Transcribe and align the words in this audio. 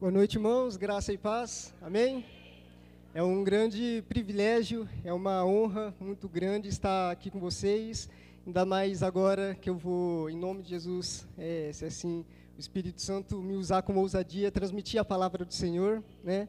Boa 0.00 0.10
noite, 0.10 0.34
irmãos. 0.34 0.76
Graça 0.76 1.12
e 1.12 1.16
paz. 1.16 1.72
Amém? 1.80 2.26
É 3.14 3.22
um 3.22 3.44
grande 3.44 4.02
privilégio, 4.08 4.88
é 5.04 5.12
uma 5.12 5.46
honra 5.46 5.94
muito 6.00 6.28
grande 6.28 6.68
estar 6.68 7.12
aqui 7.12 7.30
com 7.30 7.38
vocês. 7.38 8.10
Ainda 8.44 8.66
mais 8.66 9.04
agora 9.04 9.54
que 9.54 9.70
eu 9.70 9.76
vou, 9.76 10.28
em 10.28 10.36
nome 10.36 10.62
de 10.62 10.70
Jesus, 10.70 11.26
é, 11.38 11.70
se 11.72 11.84
assim 11.84 12.24
o 12.56 12.60
Espírito 12.60 13.00
Santo 13.00 13.40
me 13.40 13.54
usar 13.54 13.82
como 13.82 14.00
ousadia, 14.00 14.50
transmitir 14.50 15.00
a 15.00 15.04
palavra 15.04 15.44
do 15.44 15.54
Senhor, 15.54 16.02
né? 16.24 16.48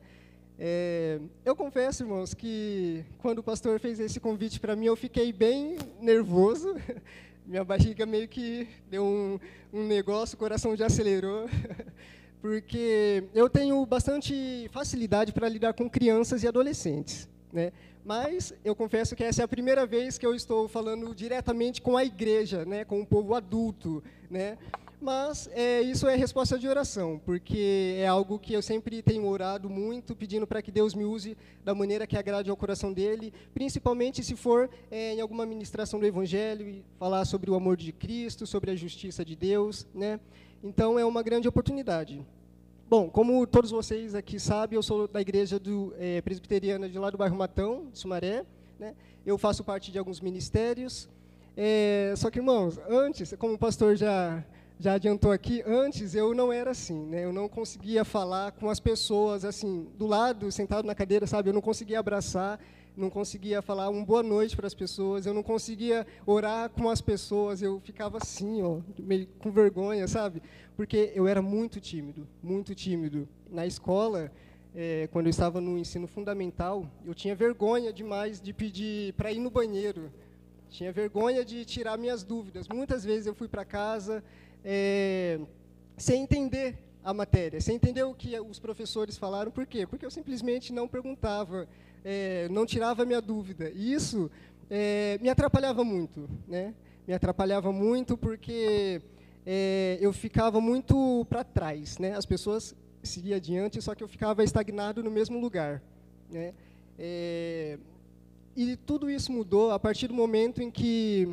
É, 0.57 1.19
eu 1.45 1.55
confesso, 1.55 2.03
irmãos, 2.03 2.33
que 2.33 3.05
quando 3.19 3.39
o 3.39 3.43
pastor 3.43 3.79
fez 3.79 3.99
esse 3.99 4.19
convite 4.19 4.59
para 4.59 4.75
mim, 4.75 4.87
eu 4.87 4.95
fiquei 4.95 5.31
bem 5.31 5.77
nervoso. 6.01 6.75
Minha 7.45 7.63
barriga 7.63 8.07
meio 8.07 8.27
que 8.27 8.67
deu 8.89 9.05
um, 9.05 9.39
um 9.71 9.85
negócio, 9.85 10.35
o 10.35 10.39
coração 10.39 10.75
já 10.75 10.87
acelerou. 10.87 11.47
porque 12.41 13.23
eu 13.33 13.49
tenho 13.49 13.85
bastante 13.85 14.69
facilidade 14.71 15.31
para 15.31 15.49
lidar 15.49 15.73
com 15.73 15.89
crianças 15.89 16.43
e 16.43 16.47
adolescentes, 16.47 17.27
né? 17.51 17.71
Mas 18.05 18.53
eu 18.63 18.75
confesso 18.75 19.15
que 19.15 19.23
essa 19.23 19.41
é 19.41 19.45
a 19.45 19.47
primeira 19.47 19.83
vez 19.85 20.17
que 20.19 20.25
eu 20.25 20.35
estou 20.35 20.67
falando 20.67 21.13
diretamente 21.15 21.81
com 21.81 21.97
a 21.97 22.05
igreja, 22.05 22.63
né, 22.63 22.85
com 22.85 23.01
o 23.01 23.05
povo 23.05 23.33
adulto, 23.33 24.03
né? 24.29 24.59
Mas 25.01 25.49
é, 25.53 25.81
isso 25.81 26.07
é 26.07 26.15
resposta 26.15 26.57
de 26.57 26.67
oração, 26.67 27.21
porque 27.25 27.95
é 27.97 28.07
algo 28.07 28.39
que 28.39 28.53
eu 28.53 28.61
sempre 28.61 29.01
tenho 29.01 29.27
orado 29.27 29.69
muito, 29.69 30.15
pedindo 30.15 30.47
para 30.47 30.61
que 30.61 30.71
Deus 30.71 30.93
me 30.93 31.03
use 31.03 31.37
da 31.63 31.75
maneira 31.75 32.07
que 32.07 32.17
agrade 32.17 32.49
ao 32.49 32.55
coração 32.55 32.93
dele, 32.93 33.33
principalmente 33.53 34.23
se 34.23 34.35
for 34.35 34.69
é, 34.89 35.13
em 35.13 35.21
alguma 35.21 35.45
ministração 35.45 35.99
do 35.99 36.05
Evangelho, 36.05 36.83
falar 36.97 37.25
sobre 37.25 37.51
o 37.51 37.55
amor 37.55 37.75
de 37.75 37.91
Cristo, 37.91 38.47
sobre 38.47 38.71
a 38.71 38.75
justiça 38.75 39.25
de 39.25 39.35
Deus, 39.35 39.85
né? 39.93 40.19
Então 40.65 40.97
é 40.97 41.05
uma 41.05 41.21
grande 41.21 41.47
oportunidade. 41.47 42.25
Bom, 42.89 43.07
como 43.07 43.45
todos 43.45 43.69
vocês 43.69 44.15
aqui 44.15 44.39
sabem, 44.39 44.75
eu 44.75 44.81
sou 44.81 45.07
da 45.07 45.21
igreja 45.21 45.59
do, 45.59 45.93
é, 45.99 46.21
presbiteriana 46.21 46.89
de 46.89 46.97
lá 46.97 47.11
do 47.11 47.19
bairro 47.19 47.37
Matão, 47.37 47.85
Sumaré. 47.93 48.43
Né? 48.79 48.95
Eu 49.23 49.37
faço 49.37 49.63
parte 49.63 49.91
de 49.91 49.99
alguns 49.99 50.19
ministérios. 50.19 51.07
É, 51.55 52.15
só 52.17 52.31
que, 52.31 52.39
irmãos, 52.39 52.79
antes, 52.89 53.35
como 53.37 53.53
o 53.53 53.59
pastor 53.59 53.95
já, 53.95 54.43
já 54.79 54.93
adiantou 54.93 55.31
aqui, 55.31 55.61
antes 55.67 56.15
eu 56.15 56.33
não 56.33 56.51
era 56.51 56.71
assim. 56.71 57.05
Né? 57.05 57.25
Eu 57.25 57.31
não 57.31 57.47
conseguia 57.47 58.03
falar 58.03 58.51
com 58.53 58.67
as 58.67 58.79
pessoas 58.79 59.45
assim, 59.45 59.87
do 59.99 60.07
lado, 60.07 60.51
sentado 60.51 60.87
na 60.87 60.95
cadeira, 60.95 61.27
sabe? 61.27 61.49
Eu 61.49 61.53
não 61.53 61.61
conseguia 61.61 61.99
abraçar 61.99 62.59
não 62.95 63.09
conseguia 63.09 63.61
falar 63.61 63.89
uma 63.89 64.05
boa 64.05 64.23
noite 64.23 64.55
para 64.55 64.67
as 64.67 64.73
pessoas, 64.73 65.25
eu 65.25 65.33
não 65.33 65.43
conseguia 65.43 66.05
orar 66.25 66.69
com 66.69 66.89
as 66.89 67.01
pessoas, 67.01 67.61
eu 67.61 67.79
ficava 67.81 68.17
assim, 68.17 68.61
ó, 68.61 68.79
meio 68.97 69.27
com 69.39 69.51
vergonha, 69.51 70.07
sabe? 70.07 70.41
Porque 70.75 71.11
eu 71.13 71.27
era 71.27 71.41
muito 71.41 71.79
tímido, 71.79 72.27
muito 72.41 72.73
tímido. 72.73 73.27
Na 73.49 73.65
escola, 73.65 74.31
é, 74.73 75.07
quando 75.11 75.27
eu 75.27 75.29
estava 75.29 75.61
no 75.61 75.77
ensino 75.77 76.07
fundamental, 76.07 76.89
eu 77.05 77.13
tinha 77.13 77.35
vergonha 77.35 77.91
demais 77.93 78.41
de 78.41 78.53
pedir 78.53 79.13
para 79.13 79.31
ir 79.31 79.39
no 79.39 79.49
banheiro. 79.49 80.11
Tinha 80.69 80.91
vergonha 80.91 81.45
de 81.45 81.63
tirar 81.63 81.97
minhas 81.97 82.23
dúvidas. 82.23 82.67
Muitas 82.67 83.03
vezes 83.03 83.27
eu 83.27 83.33
fui 83.33 83.47
para 83.47 83.63
casa 83.63 84.23
é, 84.63 85.39
sem 85.97 86.23
entender 86.23 86.77
a 87.03 87.13
matéria, 87.13 87.61
sem 87.61 87.75
entender 87.75 88.03
o 88.03 88.13
que 88.13 88.37
os 88.39 88.59
professores 88.59 89.17
falaram. 89.17 89.51
Por 89.51 89.65
quê? 89.65 89.85
Porque 89.85 90.05
eu 90.05 90.11
simplesmente 90.11 90.73
não 90.73 90.87
perguntava 90.87 91.67
é, 92.05 92.47
não 92.49 92.67
tirava 92.67 93.01
a 93.01 93.05
minha 93.05 93.19
dúvida. 93.19 93.71
E 93.73 93.91
isso 93.91 94.29
é, 94.69 95.17
me 95.19 95.27
atrapalhava 95.27 95.83
muito, 95.83 96.29
né? 96.47 96.75
Me 97.07 97.13
atrapalhava 97.13 97.71
muito 97.71 98.15
porque 98.15 99.01
é, 99.43 99.97
eu 99.99 100.13
ficava 100.13 100.61
muito 100.61 101.25
para 101.27 101.43
trás, 101.43 101.97
né? 101.97 102.15
As 102.15 102.25
pessoas 102.25 102.75
seguiam 103.01 103.35
adiante, 103.35 103.81
só 103.81 103.95
que 103.95 104.03
eu 104.03 104.07
ficava 104.07 104.43
estagnado 104.43 105.03
no 105.03 105.09
mesmo 105.09 105.39
lugar, 105.39 105.81
né? 106.29 106.53
É, 106.97 107.79
e 108.55 108.77
tudo 108.77 109.09
isso 109.09 109.31
mudou 109.31 109.71
a 109.71 109.79
partir 109.79 110.07
do 110.07 110.13
momento 110.13 110.61
em 110.61 110.71
que 110.71 111.27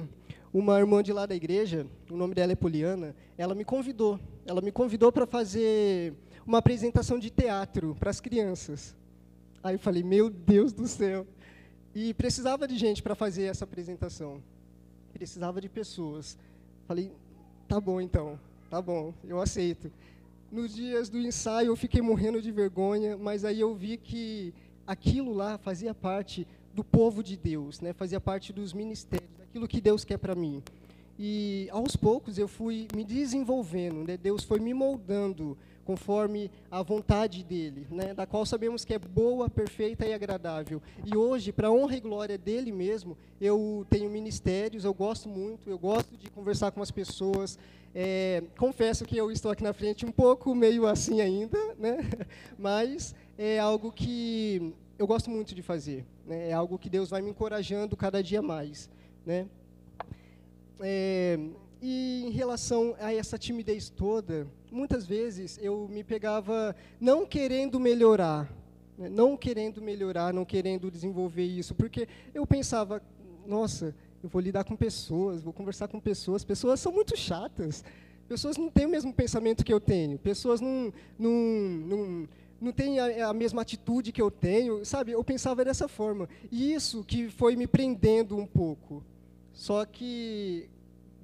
uma 0.53 0.79
irmã 0.79 1.03
de 1.03 1.13
lá 1.13 1.25
da 1.25 1.35
igreja, 1.35 1.87
o 2.11 2.17
nome 2.17 2.35
dela 2.35 2.53
é 2.53 2.57
Poliana, 2.57 3.15
ela 3.39 3.55
me 3.55 3.65
convidou. 3.65 4.19
Ela 4.45 4.61
me 4.61 4.73
convidou 4.73 5.13
para 5.13 5.27
fazer 5.27 6.15
uma 6.47 6.59
apresentação 6.59 7.19
de 7.19 7.31
teatro 7.31 7.97
para 7.99 8.11
as 8.11 8.21
crianças. 8.21 8.97
Aí 9.63 9.77
eu 9.77 9.79
falei, 9.79 10.03
meu 10.03 10.29
Deus 10.29 10.73
do 10.73 10.89
céu. 10.89 11.27
E 11.95 12.15
precisava 12.15 12.67
de 12.67 12.77
gente 12.77 13.03
para 13.03 13.15
fazer 13.15 13.45
essa 13.45 13.65
apresentação. 13.65 14.43
Precisava 15.13 15.61
de 15.61 15.69
pessoas. 15.69 16.39
Falei, 16.89 17.13
tá 17.69 17.81
bom 17.81 18.01
então, 18.01 18.39
tá 18.69 18.81
bom, 18.83 19.15
eu 19.25 19.41
aceito. 19.41 19.91
Nos 20.51 20.75
dias 20.75 21.09
do 21.09 21.19
ensaio 21.19 21.69
eu 21.69 21.77
fiquei 21.77 22.03
morrendo 22.03 22.43
de 22.43 22.51
vergonha, 22.51 23.17
mas 23.17 23.45
aí 23.45 23.61
eu 23.61 23.75
vi 23.75 23.97
que 23.97 24.53
aquilo 24.87 25.33
lá 25.33 25.57
fazia 25.59 25.95
parte 25.95 26.47
do 26.75 26.83
povo 26.83 27.23
de 27.23 27.37
Deus, 27.37 27.81
né? 27.81 27.93
fazia 27.93 28.21
parte 28.21 28.53
dos 28.53 28.73
ministérios, 28.73 29.31
daquilo 29.39 29.69
que 29.69 29.81
Deus 29.81 30.05
quer 30.05 30.19
para 30.19 30.35
mim. 30.35 30.63
E 31.19 31.69
aos 31.71 31.95
poucos 31.95 32.37
eu 32.37 32.49
fui 32.49 32.89
me 32.95 33.05
desenvolvendo, 33.05 34.05
né? 34.05 34.17
Deus 34.17 34.45
foi 34.45 34.59
me 34.59 34.73
moldando 34.73 35.57
conforme 35.85 36.51
a 36.71 36.83
vontade 36.83 37.43
dele, 37.43 37.87
né, 37.91 38.15
da 38.15 38.27
qual 38.27 38.47
sabemos 38.47 38.85
que 38.85 38.95
é 38.95 38.99
boa, 38.99 39.49
perfeita 39.49 40.07
e 40.07 40.15
agradável. 40.15 40.81
E 41.05 41.17
hoje, 41.17 41.53
para 41.53 41.71
honra 41.71 41.97
e 41.97 42.01
glória 42.01 42.39
dele 42.39 42.71
mesmo, 42.71 43.17
eu 43.41 43.85
tenho 43.91 44.11
ministérios, 44.11 44.85
eu 44.85 44.95
gosto 44.95 45.29
muito, 45.29 45.69
eu 45.69 45.79
gosto 45.79 46.17
de 46.17 46.31
conversar 46.31 46.71
com 46.71 46.83
as 46.83 46.91
pessoas. 46.91 47.59
É, 47.95 48.43
confesso 48.57 49.05
que 49.05 49.17
eu 49.17 49.31
estou 49.31 49.51
aqui 49.51 49.63
na 49.63 49.73
frente 49.73 50.07
um 50.07 50.13
pouco 50.13 50.55
meio 50.55 50.87
assim 50.87 51.21
ainda, 51.21 51.59
né, 51.79 51.99
mas 52.59 53.15
é 53.37 53.59
algo 53.59 53.93
que 53.93 54.73
eu 54.99 55.07
gosto 55.07 55.31
muito 55.31 55.55
de 55.55 55.63
fazer. 55.63 56.07
Né, 56.27 56.51
é 56.51 56.53
algo 56.53 56.79
que 56.79 56.89
Deus 56.89 57.11
vai 57.11 57.21
me 57.21 57.31
encorajando 57.31 57.97
cada 57.97 58.23
dia 58.23 58.41
mais. 58.41 58.89
Né. 59.27 59.47
É, 60.81 61.39
e 61.83 62.23
em 62.25 62.31
relação 62.31 62.95
a 63.01 63.13
essa 63.13 63.37
timidez 63.37 63.91
toda, 63.91 64.47
muitas 64.71 65.05
vezes 65.05 65.59
eu 65.61 65.89
me 65.89 66.05
pegava 66.05 66.77
não 67.01 67.27
querendo 67.27 67.81
melhorar, 67.81 68.49
né, 68.97 69.09
não 69.09 69.37
querendo 69.37 69.83
melhorar, 69.83 70.33
não 70.33 70.45
querendo 70.45 70.89
desenvolver 70.93 71.45
isso, 71.45 71.75
porque 71.75 72.07
eu 72.33 72.47
pensava, 72.47 73.03
nossa, 73.45 73.93
eu 74.23 74.29
vou 74.29 74.41
lidar 74.41 74.63
com 74.63 74.77
pessoas, 74.77 75.43
vou 75.43 75.53
conversar 75.53 75.89
com 75.89 75.99
pessoas, 75.99 76.45
pessoas 76.45 76.79
são 76.79 76.93
muito 76.93 77.17
chatas, 77.17 77.85
pessoas 78.29 78.57
não 78.57 78.71
têm 78.71 78.87
o 78.87 78.91
mesmo 78.91 79.13
pensamento 79.13 79.65
que 79.65 79.73
eu 79.73 79.81
tenho, 79.81 80.21
pessoas 80.21 80.61
não, 80.61 80.93
não, 81.19 81.33
não, 81.33 82.29
não 82.61 82.73
têm 82.73 83.01
a, 83.01 83.31
a 83.31 83.33
mesma 83.33 83.63
atitude 83.63 84.13
que 84.13 84.23
eu 84.23 84.31
tenho, 84.31 84.85
sabe? 84.85 85.11
Eu 85.11 85.25
pensava 85.25 85.65
dessa 85.65 85.89
forma. 85.89 86.29
E 86.49 86.73
isso 86.73 87.03
que 87.03 87.29
foi 87.29 87.57
me 87.57 87.67
prendendo 87.67 88.37
um 88.37 88.47
pouco. 88.47 89.03
Só 89.53 89.85
que 89.85 90.71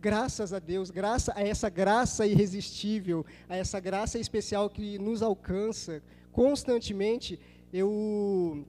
graças 0.00 0.52
a 0.52 0.58
Deus, 0.58 0.90
graças 0.90 1.34
a 1.36 1.42
essa 1.42 1.68
graça 1.68 2.26
irresistível, 2.26 3.26
a 3.48 3.56
essa 3.56 3.80
graça 3.80 4.18
especial 4.18 4.70
que 4.70 4.98
nos 4.98 5.22
alcança 5.22 6.02
constantemente, 6.32 7.38
eu, 7.72 8.64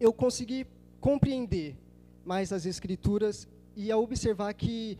eu 0.00 0.12
consegui 0.12 0.66
compreender 1.00 1.76
mais 2.24 2.52
as 2.52 2.66
Escrituras 2.66 3.46
e 3.76 3.92
a 3.92 3.96
observar 3.96 4.52
que 4.54 4.98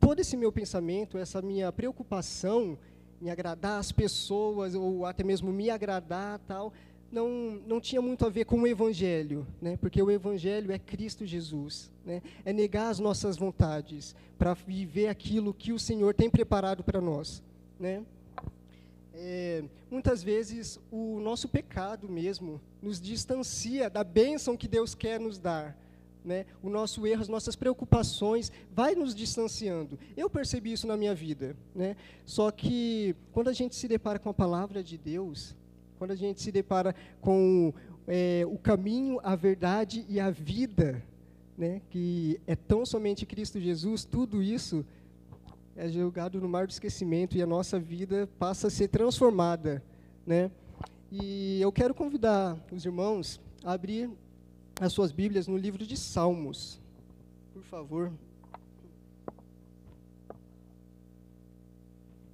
todo 0.00 0.18
esse 0.18 0.36
meu 0.36 0.50
pensamento, 0.50 1.16
essa 1.16 1.40
minha 1.40 1.70
preocupação 1.70 2.76
em 3.20 3.30
agradar 3.30 3.78
as 3.78 3.92
pessoas 3.92 4.74
ou 4.74 5.06
até 5.06 5.22
mesmo 5.22 5.52
me 5.52 5.70
agradar 5.70 6.40
tal, 6.40 6.72
não, 7.12 7.60
não 7.66 7.78
tinha 7.78 8.00
muito 8.00 8.24
a 8.24 8.30
ver 8.30 8.46
com 8.46 8.62
o 8.62 8.66
Evangelho, 8.66 9.46
né? 9.60 9.76
porque 9.76 10.02
o 10.02 10.10
Evangelho 10.10 10.72
é 10.72 10.78
Cristo 10.78 11.26
Jesus. 11.26 11.90
Né? 12.04 12.22
É 12.44 12.52
negar 12.52 12.88
as 12.88 12.98
nossas 12.98 13.36
vontades 13.36 14.16
para 14.38 14.54
viver 14.54 15.08
aquilo 15.08 15.52
que 15.52 15.72
o 15.72 15.78
Senhor 15.78 16.14
tem 16.14 16.30
preparado 16.30 16.82
para 16.82 17.00
nós. 17.00 17.42
Né? 17.78 18.02
É, 19.12 19.62
muitas 19.90 20.22
vezes 20.22 20.80
o 20.90 21.20
nosso 21.20 21.48
pecado 21.48 22.08
mesmo 22.08 22.58
nos 22.80 22.98
distancia 22.98 23.90
da 23.90 24.02
bênção 24.02 24.56
que 24.56 24.66
Deus 24.66 24.94
quer 24.94 25.20
nos 25.20 25.38
dar. 25.38 25.76
Né? 26.24 26.46
O 26.62 26.70
nosso 26.70 27.06
erro, 27.06 27.20
as 27.20 27.28
nossas 27.28 27.54
preocupações, 27.54 28.50
vai 28.72 28.94
nos 28.94 29.14
distanciando. 29.14 29.98
Eu 30.16 30.30
percebi 30.30 30.72
isso 30.72 30.86
na 30.86 30.96
minha 30.96 31.14
vida. 31.14 31.54
Né? 31.74 31.94
Só 32.24 32.50
que 32.50 33.14
quando 33.32 33.48
a 33.48 33.52
gente 33.52 33.74
se 33.74 33.86
depara 33.86 34.18
com 34.18 34.30
a 34.30 34.34
palavra 34.34 34.82
de 34.82 34.96
Deus, 34.96 35.54
quando 36.02 36.10
a 36.10 36.16
gente 36.16 36.42
se 36.42 36.50
depara 36.50 36.96
com 37.20 37.72
é, 38.08 38.42
o 38.48 38.58
caminho, 38.58 39.20
a 39.22 39.36
verdade 39.36 40.04
e 40.08 40.18
a 40.18 40.30
vida, 40.30 41.00
né, 41.56 41.80
que 41.90 42.40
é 42.44 42.56
tão 42.56 42.84
somente 42.84 43.24
Cristo 43.24 43.60
Jesus, 43.60 44.04
tudo 44.04 44.42
isso 44.42 44.84
é 45.76 45.88
jogado 45.88 46.40
no 46.40 46.48
mar 46.48 46.66
do 46.66 46.70
esquecimento 46.70 47.36
e 47.36 47.40
a 47.40 47.46
nossa 47.46 47.78
vida 47.78 48.28
passa 48.36 48.66
a 48.66 48.70
ser 48.70 48.88
transformada. 48.88 49.80
Né? 50.26 50.50
E 51.12 51.60
eu 51.60 51.70
quero 51.70 51.94
convidar 51.94 52.58
os 52.72 52.84
irmãos 52.84 53.40
a 53.62 53.72
abrir 53.72 54.10
as 54.80 54.92
suas 54.92 55.12
Bíblias 55.12 55.46
no 55.46 55.56
livro 55.56 55.86
de 55.86 55.96
Salmos. 55.96 56.80
Por 57.54 57.62
favor. 57.62 58.12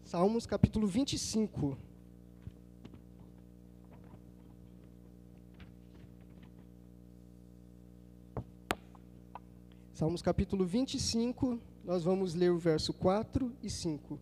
Salmos 0.05 0.47
capítulo 0.47 0.87
25. 0.87 1.77
Salmos 9.99 10.23
capítulo 10.23 10.65
25, 10.65 11.59
nós 11.85 12.05
vamos 12.05 12.33
ler 12.33 12.53
o 12.53 12.57
verso 12.57 12.93
4 12.93 13.53
e 13.61 13.69
5. 13.69 14.17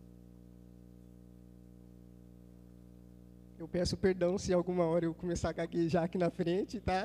Eu 3.59 3.67
peço 3.67 3.95
perdão 3.95 4.39
se 4.39 4.51
alguma 4.51 4.85
hora 4.85 5.05
eu 5.05 5.13
começar 5.13 5.49
a 5.49 5.53
gaguejar 5.53 6.05
aqui 6.05 6.17
na 6.17 6.31
frente, 6.31 6.79
tá? 6.79 7.03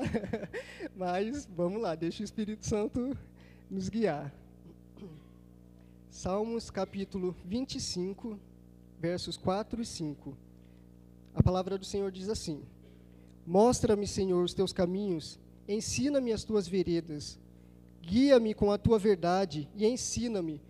Mas 0.97 1.47
vamos 1.55 1.83
lá, 1.83 1.93
deixa 1.93 2.23
o 2.23 2.25
Espírito 2.25 2.65
Santo 2.65 3.15
nos 3.69 3.89
guiar. 3.89 4.33
Salmos 6.09 6.71
capítulo 6.71 7.35
25, 7.45 8.39
versos 8.99 9.37
4 9.37 9.83
e 9.83 9.85
5. 9.85 10.35
A 11.35 11.43
palavra 11.43 11.77
do 11.77 11.85
Senhor 11.85 12.11
diz 12.11 12.27
assim: 12.27 12.63
Mostra-me, 13.45 14.07
Senhor, 14.07 14.43
os 14.43 14.55
teus 14.55 14.73
caminhos, 14.73 15.39
ensina-me 15.67 16.33
as 16.33 16.43
tuas 16.43 16.67
veredas, 16.67 17.37
guia-me 18.05 18.53
com 18.53 18.71
a 18.71 18.77
tua 18.77 18.99
verdade 18.99 19.67
e 19.75 19.85
ensina-me, 19.85 20.61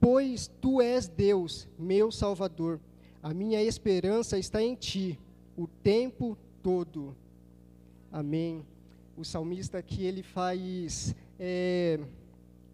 pois 0.00 0.50
tu 0.60 0.80
és 0.80 1.08
Deus, 1.08 1.66
meu 1.78 2.12
Salvador. 2.12 2.78
A 3.22 3.32
minha 3.32 3.62
esperança 3.62 4.38
está 4.38 4.62
em 4.62 4.74
ti 4.74 5.18
o 5.56 5.66
tempo 5.66 6.36
todo. 6.62 7.16
Amém. 8.10 8.64
O 9.16 9.24
salmista 9.24 9.78
aqui 9.78 10.04
ele 10.04 10.22
faz, 10.22 11.14
é, 11.38 11.98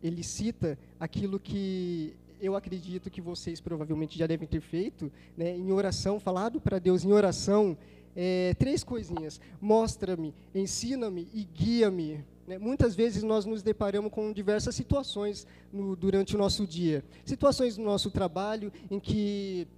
ele 0.03 0.23
cita 0.23 0.79
aquilo 0.99 1.39
que 1.39 2.15
eu 2.41 2.57
acredito 2.57 3.11
que 3.11 3.21
vocês 3.21 3.61
provavelmente 3.61 4.19
já 4.19 4.27
devem 4.27 4.47
ter 4.47 4.61
feito, 4.61 5.11
né, 5.37 5.57
em 5.57 5.73
oração, 5.73 6.21
falado 6.21 6.61
para 6.61 6.79
Deus 6.79 7.05
em 7.05 7.13
oração, 7.13 7.77
é, 8.17 8.55
três 8.59 8.83
coisinhas: 8.83 9.41
mostra-me, 9.61 10.35
ensina-me 10.55 11.29
e 11.33 11.45
guia-me. 11.45 12.25
Né? 12.49 12.57
Muitas 12.57 12.95
vezes 12.95 13.23
nós 13.23 13.45
nos 13.45 13.63
deparamos 13.63 14.11
com 14.11 14.33
diversas 14.33 14.75
situações 14.75 15.47
no, 15.71 15.95
durante 15.95 16.35
o 16.35 16.39
nosso 16.39 16.67
dia, 16.67 17.05
situações 17.23 17.77
no 17.77 17.85
nosso 17.85 18.11
trabalho 18.11 18.73
em 18.91 18.99
que 18.99 19.69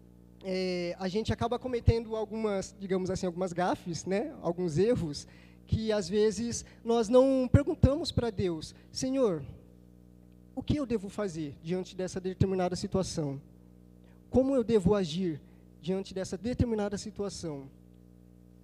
é, 0.45 0.95
a 0.97 1.09
gente 1.09 1.33
acaba 1.33 1.59
cometendo 1.59 2.15
algumas, 2.15 2.73
digamos 2.79 3.11
assim, 3.11 3.27
algumas 3.27 3.53
gafes, 3.53 4.05
né? 4.05 4.33
alguns 4.41 4.79
erros, 4.79 5.27
que 5.67 5.91
às 5.91 6.09
vezes 6.09 6.65
nós 6.85 7.09
não 7.09 7.49
perguntamos 7.51 8.13
para 8.13 8.31
Deus, 8.31 8.73
Senhor, 8.93 9.43
o 10.55 10.63
que 10.63 10.77
eu 10.77 10.87
devo 10.87 11.09
fazer 11.09 11.57
diante 11.65 11.97
dessa 11.97 12.21
determinada 12.21 12.77
situação? 12.77 13.41
Como 14.31 14.55
eu 14.55 14.63
devo 14.63 14.95
agir 14.95 15.41
diante 15.83 16.15
dessa 16.15 16.39
determinada 16.39 16.97
situação? 16.97 17.69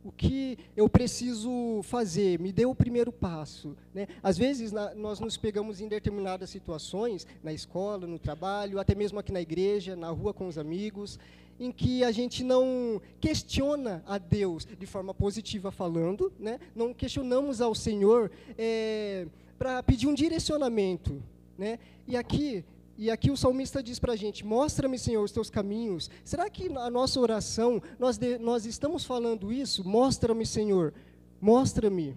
O 0.07 0.13
que 0.13 0.57
eu 0.77 0.89
preciso 0.89 1.81
fazer, 1.83 2.39
me 2.39 2.53
dê 2.53 2.65
o 2.65 2.75
primeiro 2.75 3.11
passo. 3.11 3.77
Né? 3.93 4.07
Às 4.23 4.39
vezes, 4.39 4.71
na, 4.71 4.95
nós 4.95 5.19
nos 5.19 5.37
pegamos 5.37 5.81
em 5.81 5.89
determinadas 5.89 6.49
situações, 6.49 7.27
na 7.43 7.53
escola, 7.53 8.07
no 8.07 8.19
trabalho, 8.19 8.79
até 8.79 8.95
mesmo 8.95 9.19
aqui 9.19 9.33
na 9.33 9.41
igreja, 9.41 9.97
na 9.97 10.09
rua 10.11 10.33
com 10.33 10.47
os 10.47 10.59
amigos, 10.59 11.19
em 11.59 11.73
que 11.73 12.05
a 12.05 12.13
gente 12.13 12.45
não 12.45 13.01
questiona 13.21 14.05
a 14.07 14.17
Deus 14.17 14.65
de 14.65 14.87
forma 14.87 15.13
positiva 15.13 15.73
falando, 15.73 16.33
né? 16.39 16.61
não 16.75 16.95
questionamos 16.95 17.61
ao 17.61 17.75
Senhor 17.75 18.31
é, 18.57 19.27
para 19.59 19.83
pedir 19.83 20.07
um 20.07 20.15
direcionamento. 20.15 21.21
Né? 21.59 21.81
E 22.07 22.17
aqui 22.17 22.65
e 22.99 23.11
aqui 23.11 23.31
o 23.31 23.37
salmista 23.37 23.83
diz 23.83 23.99
para 23.99 24.15
a 24.15 24.17
gente: 24.17 24.45
Mostra-me, 24.45 24.99
Senhor, 24.99 25.23
os 25.23 25.33
teus 25.33 25.51
caminhos. 25.51 26.11
Será 26.25 26.49
que 26.49 26.69
na 26.69 26.89
nossa 26.89 27.21
oração 27.21 27.83
nós, 27.99 28.17
de, 28.17 28.39
nós 28.39 28.65
estamos 28.65 29.05
falando 29.05 29.53
isso? 29.53 29.87
Mostra-me, 29.87 30.47
Senhor, 30.47 30.95
mostra-me. 31.41 32.17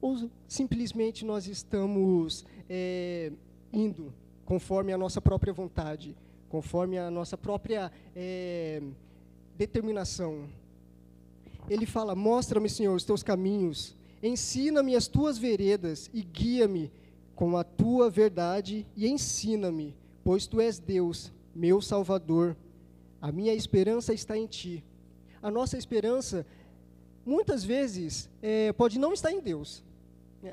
Ou 0.00 0.30
simplesmente 0.48 1.24
nós 1.24 1.46
estamos 1.46 2.46
é, 2.68 3.30
indo 3.72 4.12
conforme 4.44 4.92
a 4.92 4.98
nossa 4.98 5.20
própria 5.20 5.52
vontade, 5.52 6.16
conforme 6.48 6.98
a 6.98 7.10
nossa 7.10 7.36
própria 7.36 7.92
é, 8.14 8.82
determinação? 9.58 10.48
Ele 11.68 11.84
fala: 11.84 12.14
Mostra-me, 12.14 12.70
Senhor, 12.70 12.94
os 12.94 13.04
teus 13.04 13.22
caminhos. 13.22 13.94
Ensina-me 14.22 14.96
as 14.96 15.06
tuas 15.06 15.36
veredas 15.36 16.08
e 16.14 16.22
guia-me 16.22 16.90
com 17.34 17.54
a 17.58 17.62
tua 17.62 18.08
verdade 18.08 18.86
e 18.96 19.06
ensina-me 19.06 19.94
pois 20.26 20.44
tu 20.48 20.60
és 20.60 20.80
Deus, 20.80 21.32
meu 21.54 21.80
Salvador. 21.80 22.56
A 23.22 23.30
minha 23.30 23.54
esperança 23.54 24.12
está 24.12 24.36
em 24.36 24.44
ti. 24.44 24.84
A 25.40 25.52
nossa 25.52 25.78
esperança, 25.78 26.44
muitas 27.24 27.62
vezes, 27.62 28.28
é, 28.42 28.72
pode 28.72 28.98
não 28.98 29.12
estar 29.12 29.30
em 29.30 29.40
Deus. 29.40 29.84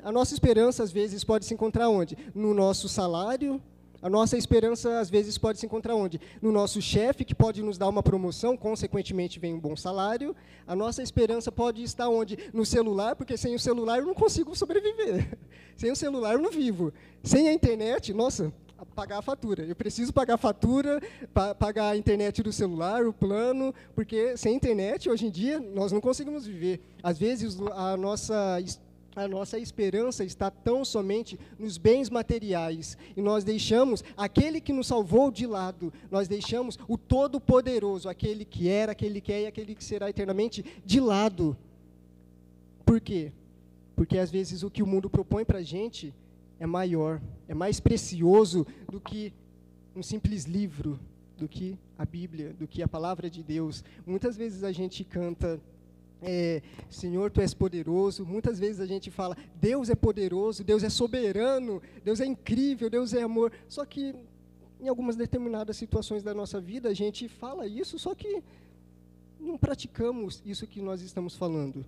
A 0.04 0.12
nossa 0.12 0.32
esperança, 0.32 0.84
às 0.84 0.92
vezes, 0.92 1.24
pode 1.24 1.44
se 1.44 1.52
encontrar 1.52 1.88
onde? 1.88 2.16
No 2.32 2.54
nosso 2.54 2.88
salário. 2.88 3.60
A 4.00 4.08
nossa 4.08 4.38
esperança, 4.38 5.00
às 5.00 5.10
vezes, 5.10 5.36
pode 5.36 5.58
se 5.58 5.66
encontrar 5.66 5.96
onde? 5.96 6.20
No 6.40 6.52
nosso 6.52 6.80
chefe, 6.80 7.24
que 7.24 7.34
pode 7.34 7.60
nos 7.60 7.76
dar 7.76 7.88
uma 7.88 8.02
promoção, 8.02 8.56
consequentemente, 8.56 9.40
vem 9.40 9.54
um 9.54 9.60
bom 9.60 9.74
salário. 9.74 10.36
A 10.68 10.76
nossa 10.76 11.02
esperança 11.02 11.50
pode 11.50 11.82
estar 11.82 12.08
onde? 12.08 12.38
No 12.52 12.64
celular, 12.64 13.16
porque 13.16 13.36
sem 13.36 13.56
o 13.56 13.58
celular 13.58 13.98
eu 13.98 14.06
não 14.06 14.14
consigo 14.14 14.54
sobreviver. 14.54 15.36
Sem 15.76 15.90
o 15.90 15.96
celular 15.96 16.34
eu 16.34 16.40
não 16.40 16.52
vivo. 16.52 16.92
Sem 17.20 17.48
a 17.48 17.52
internet, 17.52 18.14
nossa, 18.14 18.52
pagar 18.94 19.18
a 19.18 19.22
fatura. 19.22 19.64
Eu 19.64 19.76
preciso 19.76 20.12
pagar 20.12 20.34
a 20.34 20.38
fatura, 20.38 21.00
pa 21.32 21.54
pagar 21.54 21.90
a 21.90 21.96
internet 21.96 22.42
do 22.42 22.52
celular, 22.52 23.06
o 23.06 23.12
plano, 23.12 23.74
porque 23.94 24.36
sem 24.36 24.54
internet, 24.54 25.08
hoje 25.08 25.26
em 25.26 25.30
dia, 25.30 25.60
nós 25.60 25.92
não 25.92 26.00
conseguimos 26.00 26.46
viver. 26.46 26.80
Às 27.02 27.18
vezes, 27.18 27.56
a 27.72 27.96
nossa 27.96 28.58
a 29.16 29.28
nossa 29.28 29.58
esperança 29.58 30.24
está 30.24 30.50
tão 30.50 30.84
somente 30.84 31.38
nos 31.56 31.78
bens 31.78 32.10
materiais 32.10 32.98
e 33.16 33.22
nós 33.22 33.44
deixamos 33.44 34.02
aquele 34.16 34.60
que 34.60 34.72
nos 34.72 34.88
salvou 34.88 35.30
de 35.30 35.46
lado, 35.46 35.92
nós 36.10 36.26
deixamos 36.26 36.78
o 36.88 36.98
Todo-Poderoso, 36.98 38.08
aquele 38.08 38.44
que 38.44 38.68
era, 38.68 38.90
aquele 38.90 39.20
que 39.20 39.32
é 39.32 39.42
e 39.42 39.46
aquele 39.46 39.74
que 39.74 39.84
será 39.84 40.10
eternamente, 40.10 40.64
de 40.84 40.98
lado. 40.98 41.56
Por 42.84 43.00
quê? 43.00 43.30
Porque 43.94 44.18
às 44.18 44.30
vezes 44.30 44.64
o 44.64 44.70
que 44.70 44.82
o 44.82 44.86
mundo 44.86 45.08
propõe 45.08 45.44
para 45.44 45.58
a 45.58 45.62
gente 45.62 46.12
é 46.64 46.66
maior, 46.66 47.20
é 47.46 47.52
mais 47.52 47.78
precioso 47.78 48.66
do 48.90 48.98
que 48.98 49.34
um 49.94 50.02
simples 50.02 50.44
livro, 50.44 50.98
do 51.36 51.46
que 51.46 51.78
a 51.98 52.06
Bíblia, 52.06 52.54
do 52.54 52.66
que 52.66 52.82
a 52.82 52.88
palavra 52.88 53.28
de 53.28 53.42
Deus. 53.42 53.84
Muitas 54.06 54.34
vezes 54.34 54.64
a 54.64 54.72
gente 54.72 55.04
canta 55.04 55.60
é, 56.22 56.62
Senhor, 56.88 57.30
tu 57.30 57.42
és 57.42 57.52
poderoso. 57.52 58.24
Muitas 58.24 58.58
vezes 58.58 58.80
a 58.80 58.86
gente 58.86 59.10
fala, 59.10 59.36
Deus 59.60 59.90
é 59.90 59.94
poderoso, 59.94 60.64
Deus 60.64 60.82
é 60.82 60.88
soberano, 60.88 61.82
Deus 62.02 62.18
é 62.18 62.24
incrível, 62.24 62.88
Deus 62.88 63.12
é 63.12 63.22
amor. 63.22 63.52
Só 63.68 63.84
que 63.84 64.14
em 64.80 64.88
algumas 64.88 65.16
determinadas 65.16 65.76
situações 65.76 66.22
da 66.22 66.32
nossa 66.32 66.62
vida 66.62 66.88
a 66.88 66.94
gente 66.94 67.28
fala 67.28 67.66
isso, 67.66 67.98
só 67.98 68.14
que 68.14 68.42
não 69.38 69.58
praticamos 69.58 70.42
isso 70.46 70.66
que 70.66 70.80
nós 70.80 71.02
estamos 71.02 71.36
falando. 71.36 71.84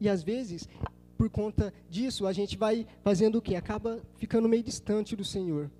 E 0.00 0.08
às 0.08 0.22
vezes 0.22 0.68
por 1.16 1.30
conta 1.30 1.72
disso, 1.88 2.26
a 2.26 2.32
gente 2.32 2.56
vai 2.56 2.86
fazendo 3.02 3.36
o 3.38 3.42
quê? 3.42 3.54
Acaba 3.54 4.00
ficando 4.16 4.48
meio 4.48 4.62
distante 4.62 5.16
do 5.16 5.24
Senhor. 5.24 5.70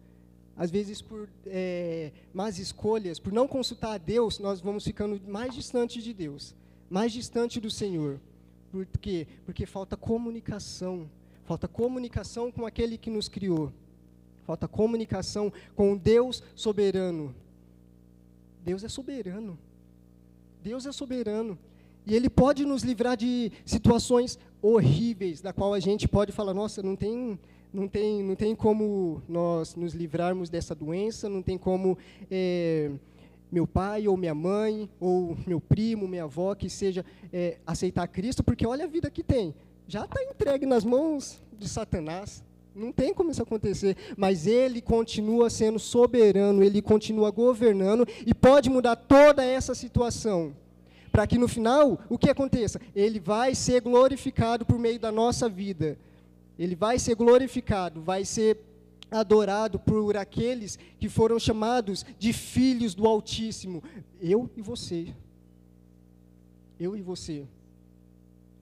Às 0.57 0.71
vezes, 0.71 1.02
por 1.02 1.28
é, 1.47 2.12
más 2.33 2.59
escolhas, 2.59 3.19
por 3.19 3.33
não 3.33 3.47
consultar 3.47 3.93
a 3.93 3.99
Deus, 3.99 4.38
nós 4.38 4.61
vamos 4.61 4.85
ficando 4.85 5.21
mais 5.28 5.55
distante 5.55 6.00
de 6.00 6.14
Deus, 6.14 6.55
mais 6.88 7.12
distante 7.12 7.61
do 7.61 7.71
Senhor. 7.71 8.19
Por 8.73 8.87
quê? 9.00 9.26
Porque 9.45 9.66
falta 9.66 9.97
comunicação. 9.97 11.09
Falta 11.45 11.69
comunicação 11.69 12.50
com 12.50 12.64
aquele 12.66 12.97
que 12.97 13.11
nos 13.11 13.28
criou. 13.28 13.73
Falta 14.47 14.66
comunicação 14.66 15.52
com 15.75 15.93
o 15.93 15.99
Deus 15.99 16.43
soberano. 16.55 17.35
Deus 18.64 18.83
é 18.83 18.88
soberano. 18.88 19.59
Deus 20.62 20.87
é 20.87 20.93
soberano. 20.93 21.59
E 22.07 22.15
Ele 22.15 22.31
pode 22.31 22.65
nos 22.65 22.83
livrar 22.85 23.17
de 23.17 23.51
situações 23.65 24.39
horríveis, 24.63 25.41
da 25.41 25.53
qual 25.53 25.75
a 25.75 25.81
gente 25.81 26.07
pode 26.07 26.31
falar, 26.31 26.55
nossa, 26.55 26.81
não 26.83 26.95
tem, 26.95 27.37
não 27.73 27.89
tem, 27.89 28.23
não 28.23 28.37
tem 28.37 28.55
como 28.55 29.21
nós 29.29 29.75
nos 29.75 29.93
livrarmos 29.93 30.49
dessa 30.49 30.73
doença, 30.73 31.29
não 31.29 31.43
tem 31.43 31.59
como 31.59 31.99
é, 32.31 32.93
meu 33.51 33.67
pai 33.67 34.07
ou 34.07 34.17
minha 34.17 34.35
mãe 34.35 34.89
ou 35.01 35.37
meu 35.47 35.61
primo, 35.61 36.07
minha 36.07 36.25
avó 36.25 36.55
que 36.55 36.71
seja 36.71 37.05
é, 37.33 37.59
aceitar 37.67 38.07
Cristo, 38.07 38.45
porque 38.45 38.65
olha 38.65 38.85
a 38.85 38.89
vida 38.89 39.11
que 39.11 39.25
tem, 39.25 39.53
já 39.89 40.05
está 40.05 40.23
entregue 40.23 40.65
nas 40.65 40.85
mãos 40.85 41.43
de 41.59 41.69
Satanás. 41.69 42.45
Não 42.75 42.93
tem 42.93 43.15
como 43.15 43.31
isso 43.31 43.43
acontecer, 43.43 43.97
mas 44.19 44.47
ele 44.47 44.83
continua 44.83 45.49
sendo 45.49 45.79
soberano, 45.79 46.63
ele 46.63 46.83
continua 46.83 47.31
governando 47.31 48.07
e 48.27 48.35
pode 48.35 48.69
mudar 48.69 48.95
toda 48.97 49.43
essa 49.43 49.75
situação 49.75 50.55
para 51.16 51.26
que 51.26 51.38
no 51.38 51.49
final 51.49 51.99
o 52.11 52.18
que 52.18 52.28
aconteça? 52.28 52.78
Ele 52.94 53.18
vai 53.18 53.54
ser 53.54 53.80
glorificado 53.80 54.66
por 54.66 54.78
meio 54.78 55.00
da 55.00 55.11
nossa 55.11 55.49
vida. 55.49 55.96
Ele 56.58 56.76
vai 56.76 56.99
ser 56.99 57.14
glorificado, 57.14 58.02
vai 58.02 58.23
ser 58.23 58.58
adorado 59.11 59.78
por 59.78 60.14
aqueles 60.14 60.78
que 61.00 61.08
foram 61.08 61.38
chamados 61.38 62.04
de 62.18 62.35
filhos 62.35 62.94
do 62.94 63.06
Altíssimo. 63.06 63.82
Eu 64.20 64.50
e 64.58 64.61
você. 64.61 65.06
Eu 66.78 66.94
e 66.94 67.00
você. 67.00 67.46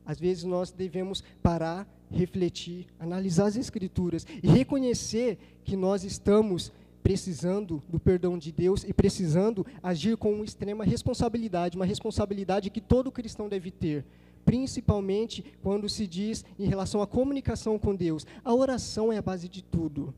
Às 0.06 0.20
vezes 0.20 0.44
nós 0.44 0.70
devemos 0.70 1.24
parar 1.42 1.88
refletir, 2.08 2.86
analisar 3.00 3.46
as 3.46 3.56
Escrituras 3.56 4.24
e 4.40 4.46
reconhecer 4.46 5.38
que 5.64 5.74
nós 5.74 6.04
estamos 6.04 6.70
precisando 7.04 7.82
do 7.86 8.00
perdão 8.00 8.38
de 8.38 8.50
Deus 8.50 8.82
e 8.82 8.94
precisando 8.94 9.66
agir 9.82 10.16
com 10.16 10.42
extrema 10.42 10.84
responsabilidade, 10.84 11.76
uma 11.76 11.84
responsabilidade 11.84 12.70
que 12.70 12.80
todo 12.80 13.12
cristão 13.12 13.46
deve 13.46 13.70
ter, 13.70 14.06
principalmente 14.42 15.44
quando 15.62 15.86
se 15.86 16.06
diz 16.06 16.42
em 16.58 16.66
relação 16.66 17.02
à 17.02 17.06
comunicação 17.06 17.78
com 17.78 17.94
Deus. 17.94 18.26
A 18.42 18.54
oração 18.54 19.12
é 19.12 19.18
a 19.18 19.22
base 19.22 19.50
de 19.50 19.62
tudo. 19.62 20.14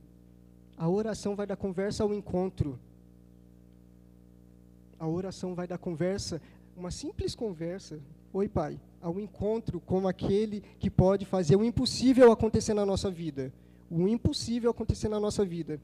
A 0.78 0.88
oração 0.88 1.34
vai 1.34 1.44
da 1.44 1.56
conversa 1.56 2.04
ao 2.04 2.14
encontro. 2.14 2.78
A 4.96 5.08
oração 5.08 5.56
vai 5.56 5.66
da 5.66 5.76
conversa, 5.76 6.40
uma 6.76 6.92
simples 6.92 7.34
conversa. 7.34 7.98
Oi, 8.32 8.48
pai 8.48 8.78
ao 9.02 9.20
encontro 9.20 9.80
com 9.80 10.06
aquele 10.06 10.62
que 10.78 10.90
pode 10.90 11.24
fazer 11.24 11.56
o 11.56 11.64
impossível 11.64 12.30
acontecer 12.30 12.74
na 12.74 12.86
nossa 12.86 13.10
vida. 13.10 13.52
O 13.90 14.06
impossível 14.06 14.70
acontecer 14.70 15.08
na 15.08 15.20
nossa 15.20 15.44
vida. 15.44 15.80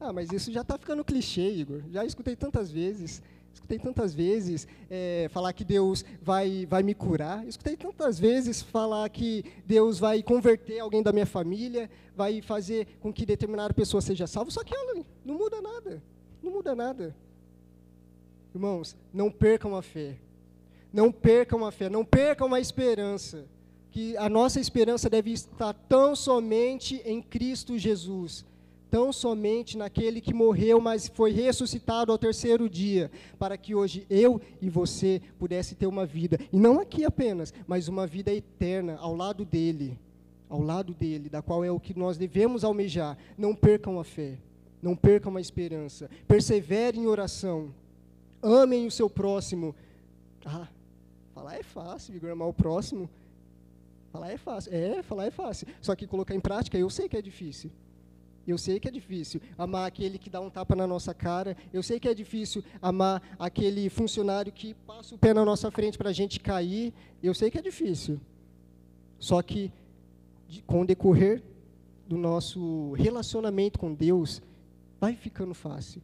Ah, 0.00 0.12
mas 0.12 0.30
isso 0.32 0.52
já 0.52 0.60
está 0.60 0.76
ficando 0.78 1.04
clichê, 1.04 1.50
Igor. 1.50 1.82
Já 1.90 2.04
escutei 2.04 2.36
tantas 2.36 2.70
vezes. 2.70 3.22
Escutei 3.52 3.78
tantas 3.78 4.14
vezes 4.14 4.68
é, 4.90 5.28
falar 5.30 5.52
que 5.54 5.64
Deus 5.64 6.04
vai, 6.20 6.66
vai 6.66 6.82
me 6.82 6.94
curar. 6.94 7.46
Escutei 7.46 7.76
tantas 7.76 8.18
vezes 8.18 8.60
falar 8.60 9.08
que 9.08 9.44
Deus 9.66 9.98
vai 9.98 10.22
converter 10.22 10.78
alguém 10.78 11.02
da 11.02 11.12
minha 11.12 11.24
família, 11.24 11.90
vai 12.14 12.42
fazer 12.42 12.86
com 13.00 13.12
que 13.12 13.24
determinada 13.24 13.72
pessoa 13.72 14.02
seja 14.02 14.26
salva. 14.26 14.50
Só 14.50 14.62
que 14.62 14.74
ela 14.74 15.02
não 15.24 15.34
muda 15.38 15.60
nada. 15.62 16.02
Não 16.42 16.52
muda 16.52 16.74
nada. 16.74 17.16
Irmãos, 18.54 18.94
não 19.12 19.30
percam 19.30 19.74
a 19.74 19.82
fé. 19.82 20.16
Não 20.92 21.10
percam 21.10 21.64
a 21.64 21.72
fé, 21.72 21.88
não 21.90 22.04
percam 22.04 22.54
a 22.54 22.60
esperança. 22.60 23.44
Que 23.90 24.16
a 24.18 24.28
nossa 24.28 24.60
esperança 24.60 25.08
deve 25.08 25.32
estar 25.32 25.72
tão 25.88 26.14
somente 26.14 27.02
em 27.04 27.22
Cristo 27.22 27.78
Jesus, 27.78 28.44
tão 28.90 29.12
somente 29.12 29.76
naquele 29.76 30.20
que 30.20 30.34
morreu, 30.34 30.80
mas 30.80 31.08
foi 31.08 31.32
ressuscitado 31.32 32.12
ao 32.12 32.18
terceiro 32.18 32.68
dia, 32.68 33.10
para 33.38 33.56
que 33.56 33.74
hoje 33.74 34.06
eu 34.08 34.40
e 34.60 34.68
você 34.68 35.20
pudesse 35.38 35.74
ter 35.74 35.86
uma 35.86 36.06
vida, 36.06 36.38
e 36.52 36.58
não 36.58 36.80
aqui 36.80 37.04
apenas, 37.04 37.52
mas 37.66 37.88
uma 37.88 38.06
vida 38.06 38.32
eterna 38.32 38.96
ao 39.00 39.14
lado 39.14 39.44
dele, 39.44 39.98
ao 40.48 40.60
lado 40.60 40.94
dele, 40.94 41.28
da 41.28 41.42
qual 41.42 41.64
é 41.64 41.70
o 41.70 41.80
que 41.80 41.98
nós 41.98 42.16
devemos 42.16 42.64
almejar. 42.64 43.18
Não 43.36 43.54
percam 43.54 43.98
a 43.98 44.04
fé, 44.04 44.38
não 44.80 44.94
percam 44.94 45.36
a 45.36 45.40
esperança, 45.40 46.08
perseverem 46.28 47.02
em 47.02 47.06
oração, 47.06 47.74
amem 48.42 48.86
o 48.86 48.90
seu 48.90 49.10
próximo. 49.10 49.74
Ah, 50.44 50.68
Falar 51.36 51.58
é 51.58 51.62
fácil, 51.62 52.16
Igor, 52.16 52.30
amar 52.30 52.48
o 52.48 52.54
próximo. 52.54 53.10
Falar 54.10 54.30
é 54.30 54.38
fácil. 54.38 54.72
É, 54.72 55.02
falar 55.02 55.26
é 55.26 55.30
fácil. 55.30 55.68
Só 55.82 55.94
que 55.94 56.06
colocar 56.06 56.34
em 56.34 56.40
prática, 56.40 56.78
eu 56.78 56.88
sei 56.88 57.10
que 57.10 57.16
é 57.16 57.20
difícil. 57.20 57.70
Eu 58.46 58.56
sei 58.56 58.78
que 58.78 58.86
é 58.86 58.90
difícil 58.90 59.40
amar 59.58 59.86
aquele 59.86 60.18
que 60.18 60.30
dá 60.30 60.40
um 60.40 60.48
tapa 60.48 60.76
na 60.76 60.86
nossa 60.86 61.12
cara. 61.12 61.56
Eu 61.72 61.82
sei 61.82 61.98
que 61.98 62.08
é 62.08 62.14
difícil 62.14 62.62
amar 62.80 63.20
aquele 63.38 63.88
funcionário 63.88 64.52
que 64.52 64.74
passa 64.74 65.14
o 65.14 65.18
pé 65.18 65.34
na 65.34 65.44
nossa 65.44 65.70
frente 65.70 65.98
para 65.98 66.10
a 66.10 66.12
gente 66.12 66.38
cair. 66.38 66.94
Eu 67.22 67.34
sei 67.34 67.50
que 67.50 67.58
é 67.58 67.62
difícil. 67.62 68.20
Só 69.18 69.42
que, 69.42 69.72
com 70.66 70.82
o 70.82 70.86
decorrer 70.86 71.42
do 72.06 72.16
nosso 72.16 72.92
relacionamento 72.92 73.78
com 73.78 73.92
Deus, 73.92 74.40
vai 75.00 75.14
ficando 75.14 75.54
fácil. 75.54 76.00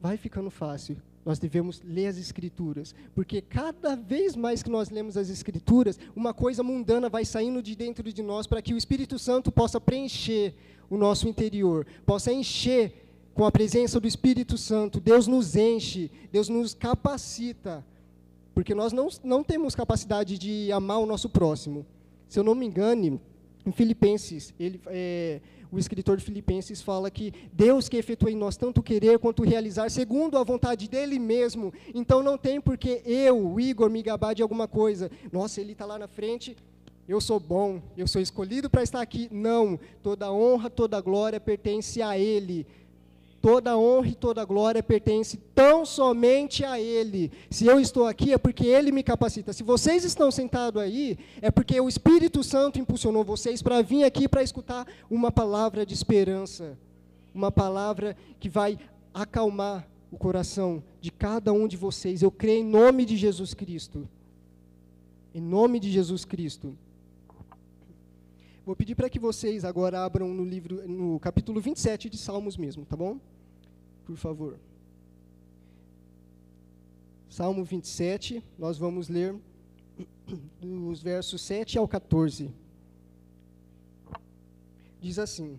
Vai 0.00 0.16
ficando 0.16 0.50
fácil. 0.50 0.96
Nós 1.24 1.38
devemos 1.38 1.82
ler 1.84 2.06
as 2.06 2.16
Escrituras, 2.16 2.94
porque 3.14 3.42
cada 3.42 3.94
vez 3.94 4.34
mais 4.34 4.62
que 4.62 4.70
nós 4.70 4.88
lemos 4.88 5.16
as 5.16 5.28
Escrituras, 5.28 5.98
uma 6.16 6.32
coisa 6.32 6.62
mundana 6.62 7.08
vai 7.08 7.24
saindo 7.24 7.62
de 7.62 7.76
dentro 7.76 8.10
de 8.10 8.22
nós 8.22 8.46
para 8.46 8.62
que 8.62 8.72
o 8.72 8.78
Espírito 8.78 9.18
Santo 9.18 9.52
possa 9.52 9.80
preencher 9.80 10.54
o 10.88 10.96
nosso 10.96 11.28
interior, 11.28 11.86
possa 12.06 12.32
encher 12.32 13.06
com 13.34 13.44
a 13.44 13.52
presença 13.52 14.00
do 14.00 14.08
Espírito 14.08 14.56
Santo. 14.56 14.98
Deus 14.98 15.26
nos 15.26 15.54
enche, 15.56 16.10
Deus 16.32 16.48
nos 16.48 16.74
capacita, 16.74 17.84
porque 18.54 18.74
nós 18.74 18.92
não, 18.92 19.08
não 19.22 19.44
temos 19.44 19.74
capacidade 19.74 20.38
de 20.38 20.72
amar 20.72 20.98
o 20.98 21.06
nosso 21.06 21.28
próximo. 21.28 21.86
Se 22.28 22.38
eu 22.38 22.44
não 22.44 22.54
me 22.54 22.66
engane, 22.66 23.20
em 23.64 23.72
Filipenses, 23.72 24.54
ele, 24.58 24.80
é, 24.86 25.40
o 25.72 25.78
escritor 25.78 26.16
de 26.16 26.24
Filipenses 26.24 26.80
fala 26.82 27.10
que 27.10 27.32
Deus 27.52 27.88
que 27.88 27.96
efetua 27.96 28.30
em 28.30 28.36
nós 28.36 28.56
tanto 28.56 28.82
querer 28.82 29.18
quanto 29.18 29.42
realizar, 29.42 29.90
segundo 29.90 30.36
a 30.36 30.44
vontade 30.44 30.88
dele 30.88 31.18
mesmo. 31.18 31.72
Então 31.94 32.22
não 32.22 32.36
tem 32.36 32.60
porque 32.60 33.02
eu, 33.04 33.52
o 33.52 33.60
Igor, 33.60 33.88
me 33.88 34.02
gabar 34.02 34.34
de 34.34 34.42
alguma 34.42 34.66
coisa. 34.66 35.10
Nossa, 35.32 35.60
ele 35.60 35.72
está 35.72 35.86
lá 35.86 35.98
na 35.98 36.08
frente, 36.08 36.56
eu 37.10 37.20
sou 37.20 37.40
bom, 37.40 37.82
eu 37.96 38.06
sou 38.06 38.22
escolhido 38.22 38.70
para 38.70 38.84
estar 38.84 39.00
aqui. 39.00 39.28
Não, 39.32 39.78
toda 40.00 40.32
honra, 40.32 40.70
toda 40.70 41.00
glória 41.00 41.40
pertence 41.40 42.00
a 42.00 42.16
Ele. 42.16 42.64
Toda 43.40 43.78
honra 43.78 44.08
e 44.08 44.14
toda 44.14 44.44
glória 44.44 44.82
pertence 44.82 45.38
tão 45.54 45.86
somente 45.86 46.62
a 46.62 46.78
Ele. 46.78 47.32
Se 47.50 47.66
eu 47.66 47.80
estou 47.80 48.06
aqui 48.06 48.34
é 48.34 48.38
porque 48.38 48.66
Ele 48.66 48.92
me 48.92 49.02
capacita. 49.02 49.52
Se 49.52 49.62
vocês 49.62 50.04
estão 50.04 50.30
sentados 50.30 50.82
aí, 50.82 51.18
é 51.40 51.50
porque 51.50 51.80
o 51.80 51.88
Espírito 51.88 52.44
Santo 52.44 52.78
impulsionou 52.78 53.24
vocês 53.24 53.62
para 53.62 53.80
vir 53.80 54.04
aqui 54.04 54.28
para 54.28 54.42
escutar 54.42 54.86
uma 55.10 55.32
palavra 55.32 55.86
de 55.86 55.94
esperança. 55.94 56.76
Uma 57.34 57.50
palavra 57.50 58.14
que 58.38 58.48
vai 58.48 58.78
acalmar 59.14 59.88
o 60.10 60.18
coração 60.18 60.82
de 61.00 61.10
cada 61.10 61.50
um 61.52 61.66
de 61.66 61.78
vocês. 61.78 62.20
Eu 62.20 62.30
creio 62.30 62.60
em 62.60 62.66
nome 62.66 63.06
de 63.06 63.16
Jesus 63.16 63.54
Cristo. 63.54 64.06
Em 65.34 65.40
nome 65.40 65.80
de 65.80 65.90
Jesus 65.90 66.26
Cristo. 66.26 66.76
Vou 68.64 68.76
pedir 68.76 68.94
para 68.94 69.08
que 69.08 69.18
vocês 69.18 69.64
agora 69.64 70.04
abram 70.04 70.34
no 70.34 70.44
livro, 70.44 70.86
no 70.86 71.18
capítulo 71.18 71.60
27 71.60 72.10
de 72.10 72.18
Salmos 72.18 72.56
mesmo, 72.56 72.84
tá 72.84 72.94
bom? 72.94 73.18
Por 74.04 74.16
favor. 74.16 74.58
Salmo 77.28 77.64
27, 77.64 78.44
nós 78.58 78.76
vamos 78.76 79.08
ler 79.08 79.34
dos 80.60 81.02
versos 81.02 81.40
7 81.40 81.78
ao 81.78 81.88
14. 81.88 82.50
Diz 85.00 85.18
assim: 85.18 85.58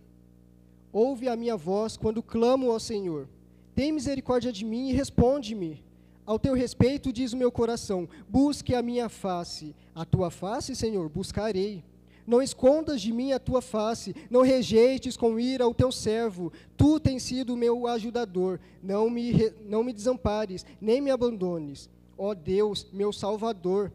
Ouve 0.93 1.27
a 1.27 1.36
minha 1.36 1.58
voz 1.58 1.98
quando 1.98 2.22
clamo 2.22 2.70
ao 2.70 2.79
Senhor. 2.79 3.27
Tem 3.74 3.91
misericórdia 3.91 4.51
de 4.51 4.63
mim 4.63 4.89
e 4.89 4.93
responde-me. 4.93 5.84
Ao 6.24 6.38
teu 6.38 6.53
respeito 6.53 7.12
diz 7.12 7.34
o 7.34 7.38
meu 7.38 7.51
coração: 7.51 8.08
Busque 8.29 8.75
a 8.75 8.81
minha 8.84 9.10
face. 9.10 9.75
A 9.96 10.05
tua 10.05 10.29
face, 10.29 10.75
Senhor, 10.75 11.10
buscarei. 11.10 11.84
Não 12.25 12.42
escondas 12.42 13.01
de 13.01 13.12
mim 13.12 13.32
a 13.32 13.40
tua 13.40 13.62
face, 13.62 14.16
não 14.30 14.42
rejeites 14.42 15.18
com 15.18 15.40
ira 15.40 15.68
o 15.68 15.74
teu 15.74 15.92
servo. 15.92 16.51
Tu 16.78 17.00
tens 17.00 17.24
sido 17.24 17.58
meu 17.58 17.88
ajudador. 17.88 18.60
Não 18.82 19.10
me, 19.10 19.51
não 19.66 19.84
me 19.84 19.94
desampares, 19.94 20.66
nem 20.80 21.01
me 21.01 21.12
abandones. 21.12 21.90
Ó 22.18 22.34
Deus, 22.34 22.88
meu 22.92 23.12
Salvador. 23.12 23.92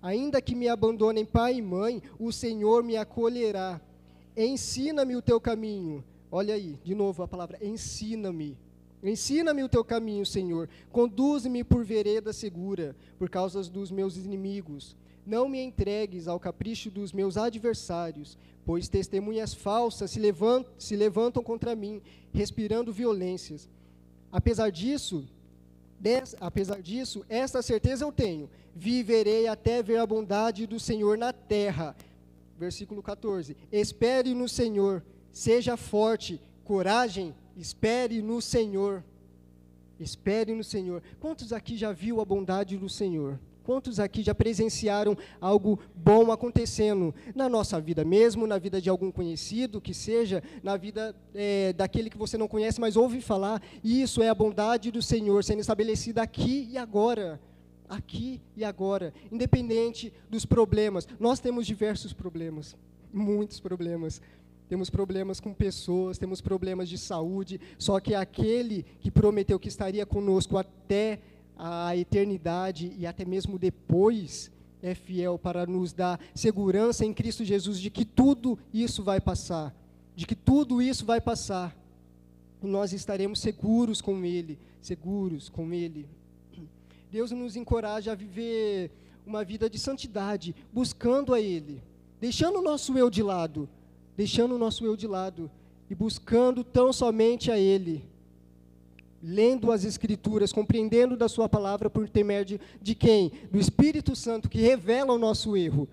Ainda 0.00 0.40
que 0.40 0.54
me 0.54 0.68
abandonem 0.68 1.24
pai 1.24 1.54
e 1.56 1.62
mãe, 1.62 2.02
o 2.18 2.30
Senhor 2.30 2.82
me 2.82 2.96
acolherá. 2.96 3.80
Ensina-me 4.36 5.16
o 5.16 5.22
teu 5.22 5.40
caminho. 5.40 6.04
Olha 6.30 6.54
aí, 6.54 6.78
de 6.84 6.94
novo 6.94 7.22
a 7.22 7.28
palavra 7.28 7.58
ensina-me. 7.64 8.56
Ensina-me 9.02 9.62
o 9.62 9.68
teu 9.68 9.84
caminho, 9.84 10.24
Senhor. 10.24 10.68
Conduze-me 10.90 11.62
por 11.62 11.84
vereda 11.84 12.32
segura, 12.32 12.96
por 13.18 13.28
causa 13.28 13.62
dos 13.62 13.90
meus 13.90 14.16
inimigos 14.16 14.96
não 15.26 15.48
me 15.48 15.60
entregues 15.60 16.28
ao 16.28 16.38
capricho 16.38 16.90
dos 16.90 17.12
meus 17.12 17.36
adversários, 17.36 18.36
pois 18.64 18.88
testemunhas 18.88 19.54
falsas 19.54 20.10
se 20.10 20.20
levantam, 20.20 20.72
se 20.78 20.96
levantam 20.96 21.42
contra 21.42 21.74
mim, 21.74 22.02
respirando 22.32 22.92
violências. 22.92 23.68
Apesar 24.30 24.70
disso, 24.70 25.26
des, 25.98 26.36
apesar 26.40 26.82
disso, 26.82 27.24
esta 27.28 27.62
certeza 27.62 28.04
eu 28.04 28.12
tenho: 28.12 28.50
viverei 28.74 29.46
até 29.46 29.82
ver 29.82 29.98
a 29.98 30.06
bondade 30.06 30.66
do 30.66 30.78
Senhor 30.78 31.16
na 31.16 31.32
terra. 31.32 31.96
Versículo 32.58 33.02
14: 33.02 33.56
Espere 33.70 34.34
no 34.34 34.48
Senhor, 34.48 35.02
seja 35.32 35.76
forte, 35.76 36.40
coragem, 36.64 37.34
espere 37.56 38.20
no 38.22 38.40
Senhor. 38.40 39.02
Espere 39.98 40.52
no 40.52 40.64
Senhor. 40.64 41.02
Quantos 41.20 41.52
aqui 41.52 41.76
já 41.76 41.92
viu 41.92 42.20
a 42.20 42.24
bondade 42.24 42.76
do 42.76 42.88
Senhor? 42.88 43.38
Quantos 43.64 43.98
aqui 43.98 44.22
já 44.22 44.34
presenciaram 44.34 45.16
algo 45.40 45.78
bom 45.94 46.30
acontecendo 46.30 47.14
na 47.34 47.48
nossa 47.48 47.80
vida 47.80 48.04
mesmo, 48.04 48.46
na 48.46 48.58
vida 48.58 48.78
de 48.78 48.90
algum 48.90 49.10
conhecido, 49.10 49.80
que 49.80 49.94
seja, 49.94 50.42
na 50.62 50.76
vida 50.76 51.16
é, 51.34 51.72
daquele 51.72 52.10
que 52.10 52.18
você 52.18 52.36
não 52.36 52.46
conhece, 52.46 52.78
mas 52.78 52.94
ouve 52.94 53.22
falar? 53.22 53.62
Isso 53.82 54.22
é 54.22 54.28
a 54.28 54.34
bondade 54.34 54.90
do 54.90 55.00
Senhor 55.00 55.42
sendo 55.42 55.60
estabelecida 55.60 56.20
aqui 56.20 56.68
e 56.70 56.76
agora. 56.76 57.40
Aqui 57.88 58.40
e 58.54 58.64
agora, 58.64 59.14
independente 59.32 60.12
dos 60.28 60.44
problemas. 60.44 61.08
Nós 61.18 61.40
temos 61.40 61.66
diversos 61.66 62.12
problemas, 62.12 62.76
muitos 63.12 63.60
problemas. 63.60 64.20
Temos 64.68 64.88
problemas 64.88 65.40
com 65.40 65.52
pessoas, 65.52 66.16
temos 66.16 66.40
problemas 66.40 66.88
de 66.88 66.96
saúde, 66.96 67.60
só 67.78 68.00
que 68.00 68.14
aquele 68.14 68.84
que 69.00 69.10
prometeu 69.10 69.58
que 69.58 69.68
estaria 69.68 70.06
conosco 70.06 70.56
até 70.56 71.20
a 71.56 71.96
eternidade 71.96 72.92
e 72.98 73.06
até 73.06 73.24
mesmo 73.24 73.58
depois, 73.58 74.50
é 74.82 74.94
fiel 74.94 75.38
para 75.38 75.66
nos 75.66 75.92
dar 75.92 76.20
segurança 76.34 77.06
em 77.06 77.14
Cristo 77.14 77.44
Jesus 77.44 77.80
de 77.80 77.90
que 77.90 78.04
tudo 78.04 78.58
isso 78.72 79.02
vai 79.02 79.20
passar, 79.20 79.74
de 80.14 80.26
que 80.26 80.34
tudo 80.34 80.82
isso 80.82 81.06
vai 81.06 81.20
passar. 81.20 81.74
Nós 82.60 82.92
estaremos 82.92 83.40
seguros 83.40 84.00
com 84.00 84.24
Ele, 84.24 84.58
seguros 84.80 85.48
com 85.48 85.72
Ele. 85.72 86.06
Deus 87.10 87.30
nos 87.30 87.56
encoraja 87.56 88.12
a 88.12 88.14
viver 88.14 88.90
uma 89.26 89.44
vida 89.44 89.70
de 89.70 89.78
santidade, 89.78 90.54
buscando 90.72 91.32
a 91.32 91.40
Ele, 91.40 91.82
deixando 92.20 92.58
o 92.58 92.62
nosso 92.62 92.96
eu 92.98 93.08
de 93.08 93.22
lado, 93.22 93.68
deixando 94.16 94.54
o 94.54 94.58
nosso 94.58 94.84
eu 94.84 94.96
de 94.96 95.06
lado 95.06 95.50
e 95.88 95.94
buscando 95.94 96.64
tão 96.64 96.92
somente 96.92 97.50
a 97.50 97.58
Ele 97.58 98.04
lendo 99.26 99.72
as 99.72 99.84
Escrituras, 99.84 100.52
compreendendo 100.52 101.16
da 101.16 101.30
Sua 101.30 101.48
palavra 101.48 101.88
por 101.88 102.04
intermédio 102.04 102.60
de 102.82 102.94
quem? 102.94 103.32
Do 103.50 103.58
Espírito 103.58 104.14
Santo, 104.14 104.50
que 104.50 104.60
revela 104.60 105.14
o 105.14 105.18
nosso 105.18 105.56
erro. 105.56 105.88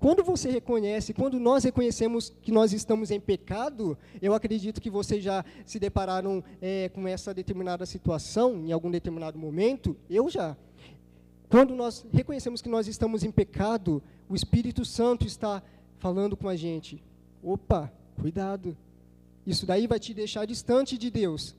Quando 0.00 0.24
você 0.24 0.50
reconhece, 0.50 1.12
quando 1.12 1.38
nós 1.38 1.62
reconhecemos 1.62 2.32
que 2.42 2.50
nós 2.50 2.72
estamos 2.72 3.10
em 3.10 3.20
pecado, 3.20 3.96
eu 4.20 4.32
acredito 4.32 4.80
que 4.80 4.90
vocês 4.90 5.22
já 5.22 5.44
se 5.66 5.78
depararam 5.78 6.42
é, 6.60 6.88
com 6.88 7.06
essa 7.06 7.34
determinada 7.34 7.84
situação 7.84 8.64
em 8.64 8.72
algum 8.72 8.90
determinado 8.90 9.38
momento. 9.38 9.94
Eu 10.08 10.30
já. 10.30 10.56
Quando 11.48 11.76
nós 11.76 12.04
reconhecemos 12.10 12.62
que 12.62 12.68
nós 12.70 12.88
estamos 12.88 13.22
em 13.22 13.30
pecado, 13.30 14.02
o 14.28 14.34
Espírito 14.34 14.84
Santo 14.84 15.26
está 15.26 15.62
falando 15.98 16.36
com 16.36 16.48
a 16.48 16.56
gente. 16.56 17.00
Opa, 17.42 17.92
cuidado. 18.18 18.74
Isso 19.46 19.66
daí 19.66 19.86
vai 19.86 20.00
te 20.00 20.14
deixar 20.14 20.46
distante 20.46 20.96
de 20.96 21.10
Deus. 21.10 21.54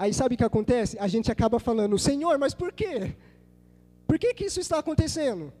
Aí 0.00 0.14
sabe 0.14 0.34
o 0.34 0.38
que 0.38 0.44
acontece? 0.44 0.96
A 0.98 1.06
gente 1.06 1.30
acaba 1.30 1.60
falando, 1.60 1.98
Senhor, 1.98 2.38
mas 2.38 2.54
por 2.54 2.72
quê? 2.72 3.14
Por 4.06 4.18
que, 4.18 4.32
que 4.32 4.46
isso 4.46 4.58
está 4.58 4.78
acontecendo? 4.78 5.52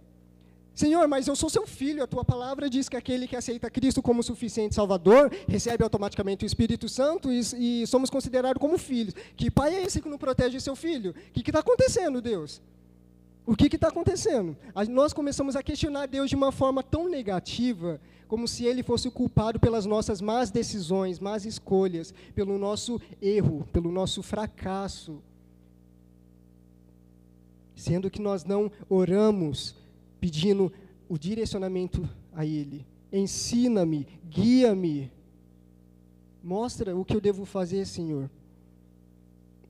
Senhor, 0.74 1.06
mas 1.06 1.28
eu 1.28 1.36
sou 1.36 1.50
seu 1.50 1.66
filho, 1.66 2.02
a 2.02 2.06
tua 2.06 2.24
palavra 2.24 2.70
diz 2.70 2.88
que 2.88 2.96
aquele 2.96 3.28
que 3.28 3.36
aceita 3.36 3.68
Cristo 3.68 4.00
como 4.00 4.22
suficiente 4.22 4.74
Salvador 4.74 5.30
recebe 5.46 5.84
automaticamente 5.84 6.42
o 6.42 6.46
Espírito 6.46 6.88
Santo 6.88 7.30
e, 7.30 7.82
e 7.82 7.86
somos 7.86 8.08
considerados 8.08 8.58
como 8.58 8.78
filhos. 8.78 9.12
Que 9.36 9.50
pai 9.50 9.74
é 9.74 9.82
esse 9.82 10.00
que 10.00 10.08
não 10.08 10.16
protege 10.16 10.58
seu 10.58 10.74
filho? 10.74 11.10
O 11.10 11.32
que 11.34 11.50
está 11.50 11.58
acontecendo, 11.58 12.22
Deus? 12.22 12.62
O 13.50 13.56
que 13.56 13.74
está 13.74 13.88
acontecendo? 13.88 14.56
Nós 14.88 15.12
começamos 15.12 15.56
a 15.56 15.62
questionar 15.64 16.06
Deus 16.06 16.30
de 16.30 16.36
uma 16.36 16.52
forma 16.52 16.84
tão 16.84 17.08
negativa 17.08 18.00
como 18.28 18.46
se 18.46 18.64
ele 18.64 18.80
fosse 18.80 19.08
o 19.08 19.10
culpado 19.10 19.58
pelas 19.58 19.84
nossas 19.84 20.20
más 20.20 20.52
decisões, 20.52 21.18
más 21.18 21.44
escolhas, 21.44 22.14
pelo 22.32 22.56
nosso 22.56 23.00
erro, 23.20 23.66
pelo 23.72 23.90
nosso 23.90 24.22
fracasso. 24.22 25.20
Sendo 27.74 28.08
que 28.08 28.22
nós 28.22 28.44
não 28.44 28.70
oramos 28.88 29.74
pedindo 30.20 30.72
o 31.08 31.18
direcionamento 31.18 32.08
a 32.32 32.46
ele. 32.46 32.86
Ensina-me, 33.12 34.06
guia-me. 34.28 35.10
Mostra 36.40 36.96
o 36.96 37.04
que 37.04 37.16
eu 37.16 37.20
devo 37.20 37.44
fazer, 37.44 37.84
Senhor. 37.84 38.30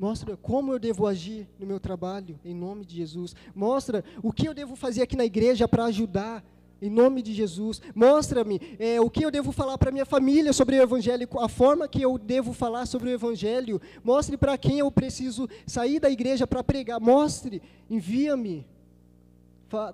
Mostra 0.01 0.35
como 0.35 0.73
eu 0.73 0.79
devo 0.79 1.07
agir 1.07 1.47
no 1.59 1.67
meu 1.67 1.79
trabalho, 1.79 2.41
em 2.43 2.55
nome 2.55 2.87
de 2.87 2.97
Jesus. 2.97 3.37
Mostra 3.55 4.03
o 4.23 4.33
que 4.33 4.49
eu 4.49 4.55
devo 4.55 4.75
fazer 4.75 5.03
aqui 5.03 5.15
na 5.15 5.27
igreja 5.27 5.69
para 5.69 5.85
ajudar 5.85 6.43
em 6.81 6.89
nome 6.89 7.21
de 7.21 7.35
Jesus. 7.35 7.83
Mostra-me 7.95 8.59
é, 8.79 8.99
o 8.99 9.11
que 9.11 9.23
eu 9.23 9.31
devo 9.31 9.53
falar 9.53 9.77
para 9.77 9.93
minha 9.93 10.07
família 10.07 10.55
sobre 10.55 10.79
o 10.79 10.83
Evangelho, 10.83 11.29
a 11.39 11.51
forma 11.51 11.87
que 11.87 12.01
eu 12.01 12.17
devo 12.17 12.55
falar 12.55 12.87
sobre 12.87 13.11
o 13.11 13.13
Evangelho. 13.13 13.79
Mostre 14.03 14.39
para 14.39 14.57
quem 14.57 14.79
eu 14.79 14.91
preciso 14.91 15.47
sair 15.67 16.01
da 16.01 16.09
igreja 16.09 16.47
para 16.47 16.65
pregar. 16.65 16.99
Mostre, 16.99 17.61
envia-me. 17.91 18.67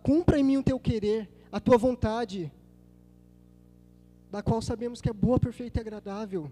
Cumpra 0.05 0.39
em 0.39 0.45
mim 0.45 0.59
o 0.59 0.63
teu 0.63 0.79
querer, 0.79 1.29
a 1.51 1.59
tua 1.59 1.77
vontade, 1.77 2.53
da 4.31 4.41
qual 4.41 4.63
sabemos 4.63 5.01
que 5.01 5.11
é 5.11 5.13
boa, 5.13 5.41
perfeita 5.41 5.81
e 5.81 5.83
agradável. 5.83 6.49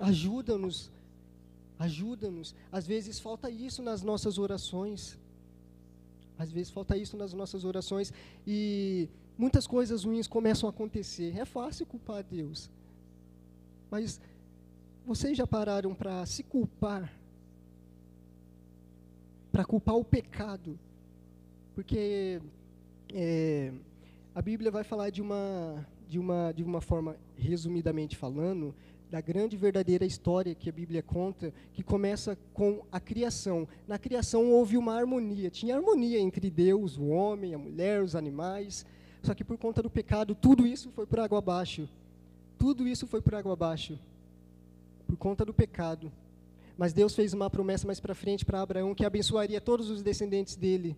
Ajuda-nos, 0.00 0.94
ajuda-nos. 1.78 2.54
Às 2.70 2.86
vezes 2.86 3.18
falta 3.18 3.50
isso 3.50 3.82
nas 3.82 4.02
nossas 4.02 4.38
orações. 4.38 5.18
Às 6.38 6.50
vezes 6.50 6.70
falta 6.70 6.96
isso 6.96 7.16
nas 7.16 7.32
nossas 7.32 7.64
orações 7.64 8.12
e 8.46 9.08
muitas 9.38 9.66
coisas 9.66 10.04
ruins 10.04 10.26
começam 10.26 10.68
a 10.68 10.70
acontecer. 10.70 11.36
É 11.36 11.44
fácil 11.44 11.86
culpar 11.86 12.22
Deus. 12.22 12.70
Mas 13.90 14.20
vocês 15.06 15.36
já 15.36 15.46
pararam 15.46 15.94
para 15.94 16.26
se 16.26 16.42
culpar? 16.42 17.12
Para 19.50 19.64
culpar 19.64 19.94
o 19.94 20.04
pecado? 20.04 20.78
Porque 21.74 22.40
é, 23.12 23.72
a 24.34 24.42
Bíblia 24.42 24.70
vai 24.70 24.84
falar 24.84 25.10
de 25.10 25.22
uma, 25.22 25.86
de, 26.08 26.18
uma, 26.18 26.52
de 26.52 26.62
uma 26.62 26.80
forma, 26.80 27.16
resumidamente 27.36 28.16
falando, 28.16 28.74
da 29.10 29.20
grande 29.20 29.56
verdadeira 29.56 30.04
história 30.04 30.54
que 30.54 30.68
a 30.68 30.72
Bíblia 30.72 31.02
conta, 31.02 31.52
que 31.72 31.82
começa 31.82 32.36
com 32.52 32.84
a 32.90 32.98
criação. 32.98 33.68
Na 33.86 33.98
criação 33.98 34.50
houve 34.50 34.76
uma 34.76 34.94
harmonia, 34.94 35.48
tinha 35.48 35.76
harmonia 35.76 36.18
entre 36.18 36.50
Deus, 36.50 36.96
o 36.96 37.06
homem, 37.06 37.54
a 37.54 37.58
mulher, 37.58 38.02
os 38.02 38.16
animais. 38.16 38.84
Só 39.22 39.34
que 39.34 39.44
por 39.44 39.56
conta 39.56 39.82
do 39.82 39.90
pecado, 39.90 40.34
tudo 40.34 40.66
isso 40.66 40.90
foi 40.90 41.06
por 41.06 41.20
água 41.20 41.38
abaixo. 41.38 41.88
Tudo 42.58 42.86
isso 42.88 43.06
foi 43.06 43.20
por 43.20 43.34
água 43.34 43.52
abaixo. 43.52 43.98
Por 45.06 45.16
conta 45.16 45.44
do 45.44 45.54
pecado. 45.54 46.10
Mas 46.76 46.92
Deus 46.92 47.14
fez 47.14 47.32
uma 47.32 47.48
promessa 47.48 47.86
mais 47.86 48.00
para 48.00 48.14
frente 48.14 48.44
para 48.44 48.60
Abraão 48.60 48.94
que 48.94 49.04
abençoaria 49.04 49.60
todos 49.60 49.88
os 49.88 50.02
descendentes 50.02 50.56
dele. 50.56 50.96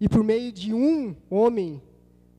E 0.00 0.08
por 0.08 0.24
meio 0.24 0.50
de 0.50 0.72
um 0.72 1.14
homem, 1.28 1.80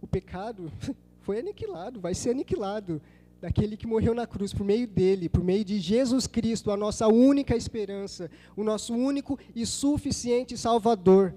o 0.01 0.07
pecado 0.07 0.71
foi 1.21 1.39
aniquilado, 1.39 1.99
vai 1.99 2.15
ser 2.15 2.31
aniquilado 2.31 2.99
daquele 3.41 3.75
que 3.75 3.87
morreu 3.87 4.13
na 4.13 4.27
cruz, 4.27 4.53
por 4.53 4.63
meio 4.63 4.87
dele, 4.87 5.27
por 5.27 5.43
meio 5.43 5.65
de 5.65 5.79
Jesus 5.79 6.27
Cristo, 6.27 6.69
a 6.69 6.77
nossa 6.77 7.07
única 7.07 7.55
esperança, 7.55 8.29
o 8.55 8.63
nosso 8.63 8.93
único 8.93 9.37
e 9.55 9.65
suficiente 9.65 10.55
Salvador. 10.55 11.33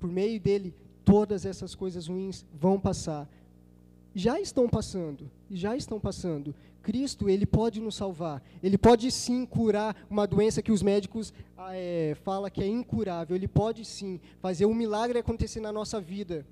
Por 0.00 0.10
meio 0.10 0.40
dele, 0.40 0.74
todas 1.04 1.46
essas 1.46 1.74
coisas 1.74 2.08
ruins 2.08 2.44
vão 2.60 2.78
passar. 2.80 3.28
Já 4.12 4.40
estão 4.40 4.68
passando, 4.68 5.30
já 5.48 5.76
estão 5.76 6.00
passando. 6.00 6.54
Cristo, 6.82 7.28
ele 7.30 7.46
pode 7.46 7.80
nos 7.80 7.94
salvar. 7.94 8.42
Ele 8.62 8.76
pode 8.76 9.10
sim 9.10 9.46
curar 9.46 9.96
uma 10.10 10.26
doença 10.26 10.60
que 10.60 10.72
os 10.72 10.82
médicos 10.82 11.32
ah, 11.56 11.74
é, 11.74 12.14
falam 12.22 12.50
que 12.50 12.62
é 12.62 12.66
incurável. 12.66 13.34
Ele 13.34 13.48
pode 13.48 13.84
sim 13.84 14.20
fazer 14.40 14.66
um 14.66 14.74
milagre 14.74 15.18
acontecer 15.18 15.60
na 15.60 15.72
nossa 15.72 16.00
vida. 16.00 16.44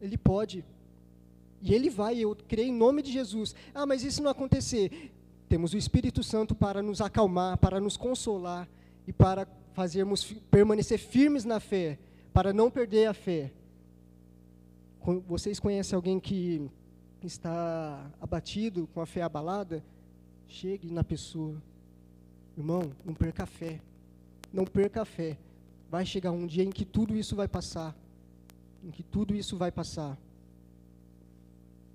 Ele 0.00 0.16
pode. 0.16 0.64
E 1.62 1.72
ele 1.72 1.88
vai, 1.88 2.18
eu 2.18 2.36
creio 2.48 2.68
em 2.68 2.76
nome 2.76 3.02
de 3.02 3.12
Jesus. 3.12 3.54
Ah, 3.72 3.86
mas 3.86 4.02
isso 4.02 4.20
não 4.20 4.30
acontecer. 4.30 5.12
Temos 5.48 5.72
o 5.72 5.78
Espírito 5.78 6.22
Santo 6.22 6.54
para 6.56 6.82
nos 6.82 7.00
acalmar, 7.00 7.56
para 7.56 7.78
nos 7.78 7.96
consolar 7.96 8.68
e 9.06 9.12
para 9.12 9.46
fazermos 9.72 10.32
permanecer 10.50 10.98
firmes 10.98 11.44
na 11.44 11.60
fé, 11.60 11.98
para 12.32 12.52
não 12.52 12.68
perder 12.68 13.06
a 13.06 13.14
fé. 13.14 13.52
Vocês 15.28 15.60
conhecem 15.60 15.94
alguém 15.94 16.18
que 16.18 16.68
está 17.22 18.10
abatido, 18.20 18.88
com 18.92 19.00
a 19.00 19.06
fé 19.06 19.22
abalada? 19.22 19.84
Chegue 20.48 20.90
na 20.90 21.04
pessoa. 21.04 21.62
Irmão, 22.56 22.92
não 23.04 23.14
perca 23.14 23.44
a 23.44 23.46
fé. 23.46 23.80
Não 24.52 24.64
perca 24.64 25.02
a 25.02 25.04
fé. 25.04 25.38
Vai 25.88 26.04
chegar 26.04 26.32
um 26.32 26.46
dia 26.46 26.64
em 26.64 26.70
que 26.70 26.84
tudo 26.84 27.16
isso 27.16 27.36
vai 27.36 27.46
passar. 27.46 27.96
Em 28.82 28.90
que 28.90 29.02
tudo 29.02 29.34
isso 29.34 29.56
vai 29.56 29.70
passar. 29.70 30.18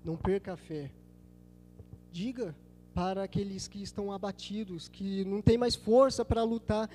Não 0.04 0.16
perca 0.16 0.54
a 0.54 0.56
fé. 0.56 0.90
Diga 2.10 2.54
para 2.94 3.22
aqueles 3.22 3.68
que 3.68 3.82
estão 3.82 4.10
abatidos, 4.10 4.88
que 4.88 5.24
não 5.24 5.40
têm 5.40 5.56
mais 5.56 5.74
força 5.74 6.24
para 6.24 6.42
lutar, 6.42 6.90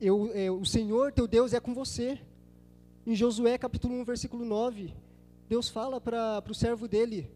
eu, 0.00 0.30
é, 0.32 0.50
o 0.50 0.64
Senhor 0.64 1.12
teu 1.12 1.26
Deus 1.26 1.52
é 1.52 1.60
com 1.60 1.74
você. 1.74 2.18
Em 3.06 3.14
Josué 3.14 3.58
capítulo 3.58 3.94
1, 3.94 4.04
versículo 4.04 4.44
9, 4.44 4.94
Deus 5.48 5.68
fala 5.68 6.00
para 6.00 6.42
o 6.48 6.54
servo 6.54 6.86
dele: 6.86 7.30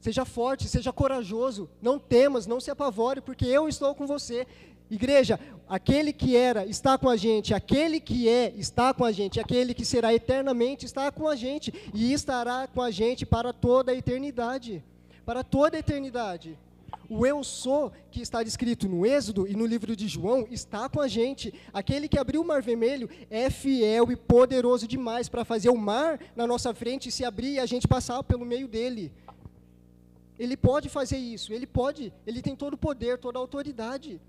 Seja 0.00 0.24
forte, 0.24 0.68
seja 0.68 0.92
corajoso, 0.92 1.68
não 1.80 1.98
temas, 1.98 2.46
não 2.46 2.60
se 2.60 2.70
apavore, 2.70 3.20
porque 3.20 3.46
eu 3.46 3.68
estou 3.68 3.94
com 3.94 4.06
você. 4.06 4.46
Igreja, 4.90 5.38
aquele 5.68 6.12
que 6.12 6.34
era 6.34 6.64
está 6.64 6.96
com 6.96 7.08
a 7.08 7.16
gente, 7.16 7.52
aquele 7.52 8.00
que 8.00 8.28
é 8.28 8.52
está 8.56 8.94
com 8.94 9.04
a 9.04 9.12
gente, 9.12 9.38
aquele 9.38 9.74
que 9.74 9.84
será 9.84 10.14
eternamente 10.14 10.86
está 10.86 11.12
com 11.12 11.28
a 11.28 11.36
gente 11.36 11.72
e 11.92 12.12
estará 12.12 12.66
com 12.66 12.80
a 12.80 12.90
gente 12.90 13.26
para 13.26 13.52
toda 13.52 13.92
a 13.92 13.94
eternidade. 13.94 14.82
Para 15.26 15.44
toda 15.44 15.76
a 15.76 15.80
eternidade. 15.80 16.58
O 17.08 17.26
eu 17.26 17.42
sou, 17.44 17.92
que 18.10 18.20
está 18.20 18.42
descrito 18.42 18.88
no 18.88 19.04
Êxodo 19.04 19.46
e 19.46 19.54
no 19.54 19.66
livro 19.66 19.96
de 19.96 20.08
João, 20.08 20.46
está 20.50 20.88
com 20.88 21.00
a 21.00 21.08
gente. 21.08 21.52
Aquele 21.72 22.08
que 22.08 22.18
abriu 22.18 22.40
o 22.42 22.46
mar 22.46 22.62
vermelho 22.62 23.08
é 23.30 23.50
fiel 23.50 24.10
e 24.10 24.16
poderoso 24.16 24.86
demais 24.86 25.28
para 25.28 25.44
fazer 25.44 25.70
o 25.70 25.76
mar 25.76 26.20
na 26.36 26.46
nossa 26.46 26.74
frente 26.74 27.10
se 27.10 27.24
abrir 27.24 27.54
e 27.54 27.60
a 27.60 27.66
gente 27.66 27.88
passar 27.88 28.22
pelo 28.22 28.44
meio 28.44 28.68
dele. 28.68 29.12
Ele 30.38 30.56
pode 30.56 30.88
fazer 30.88 31.16
isso, 31.16 31.52
ele 31.52 31.66
pode, 31.66 32.12
ele 32.26 32.40
tem 32.40 32.54
todo 32.54 32.74
o 32.74 32.78
poder, 32.78 33.18
toda 33.18 33.38
a 33.38 33.40
autoridade. 33.40 34.20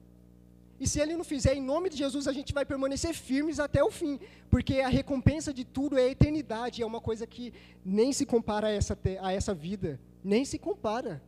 E 0.80 0.88
se 0.88 1.00
ele 1.00 1.16
não 1.16 1.26
fizer, 1.26 1.56
em 1.56 1.62
nome 1.62 1.90
de 1.90 1.98
Jesus, 1.98 2.28
a 2.28 2.32
gente 2.32 2.54
vai 2.54 2.66
permanecer 2.66 3.14
firmes 3.14 3.60
até 3.60 3.84
o 3.84 3.92
fim, 3.92 4.18
porque 4.50 4.80
a 4.80 4.88
recompensa 4.88 5.54
de 5.54 5.66
tudo 5.66 5.98
é 5.98 6.04
a 6.04 6.10
eternidade, 6.10 6.82
é 6.82 6.86
uma 6.86 7.02
coisa 7.02 7.28
que 7.28 7.54
nem 7.84 8.14
se 8.14 8.26
compara 8.26 8.68
a 8.68 8.72
essa, 8.72 8.98
a 9.22 9.34
essa 9.34 9.54
vida, 9.54 10.00
nem 10.24 10.46
se 10.46 10.58
compara, 10.58 11.22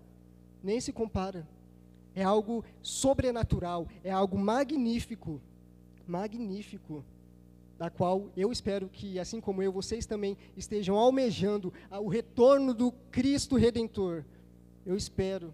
nem 0.64 0.80
se 0.80 0.94
compara. 0.94 1.46
É 2.16 2.24
algo 2.24 2.64
sobrenatural, 2.82 3.88
é 4.04 4.12
algo 4.12 4.38
magnífico, 4.38 5.42
magnífico, 6.08 7.04
da 7.78 7.90
qual 7.90 8.30
eu 8.38 8.52
espero 8.52 8.88
que, 8.88 9.20
assim 9.20 9.42
como 9.42 9.62
eu, 9.62 9.72
vocês 9.72 10.06
também 10.06 10.38
estejam 10.56 10.96
almejando 10.98 11.74
o 11.90 12.08
retorno 12.08 12.74
do 12.74 12.92
Cristo 13.12 13.56
Redentor. 13.58 14.24
Eu 14.86 14.96
espero. 14.96 15.54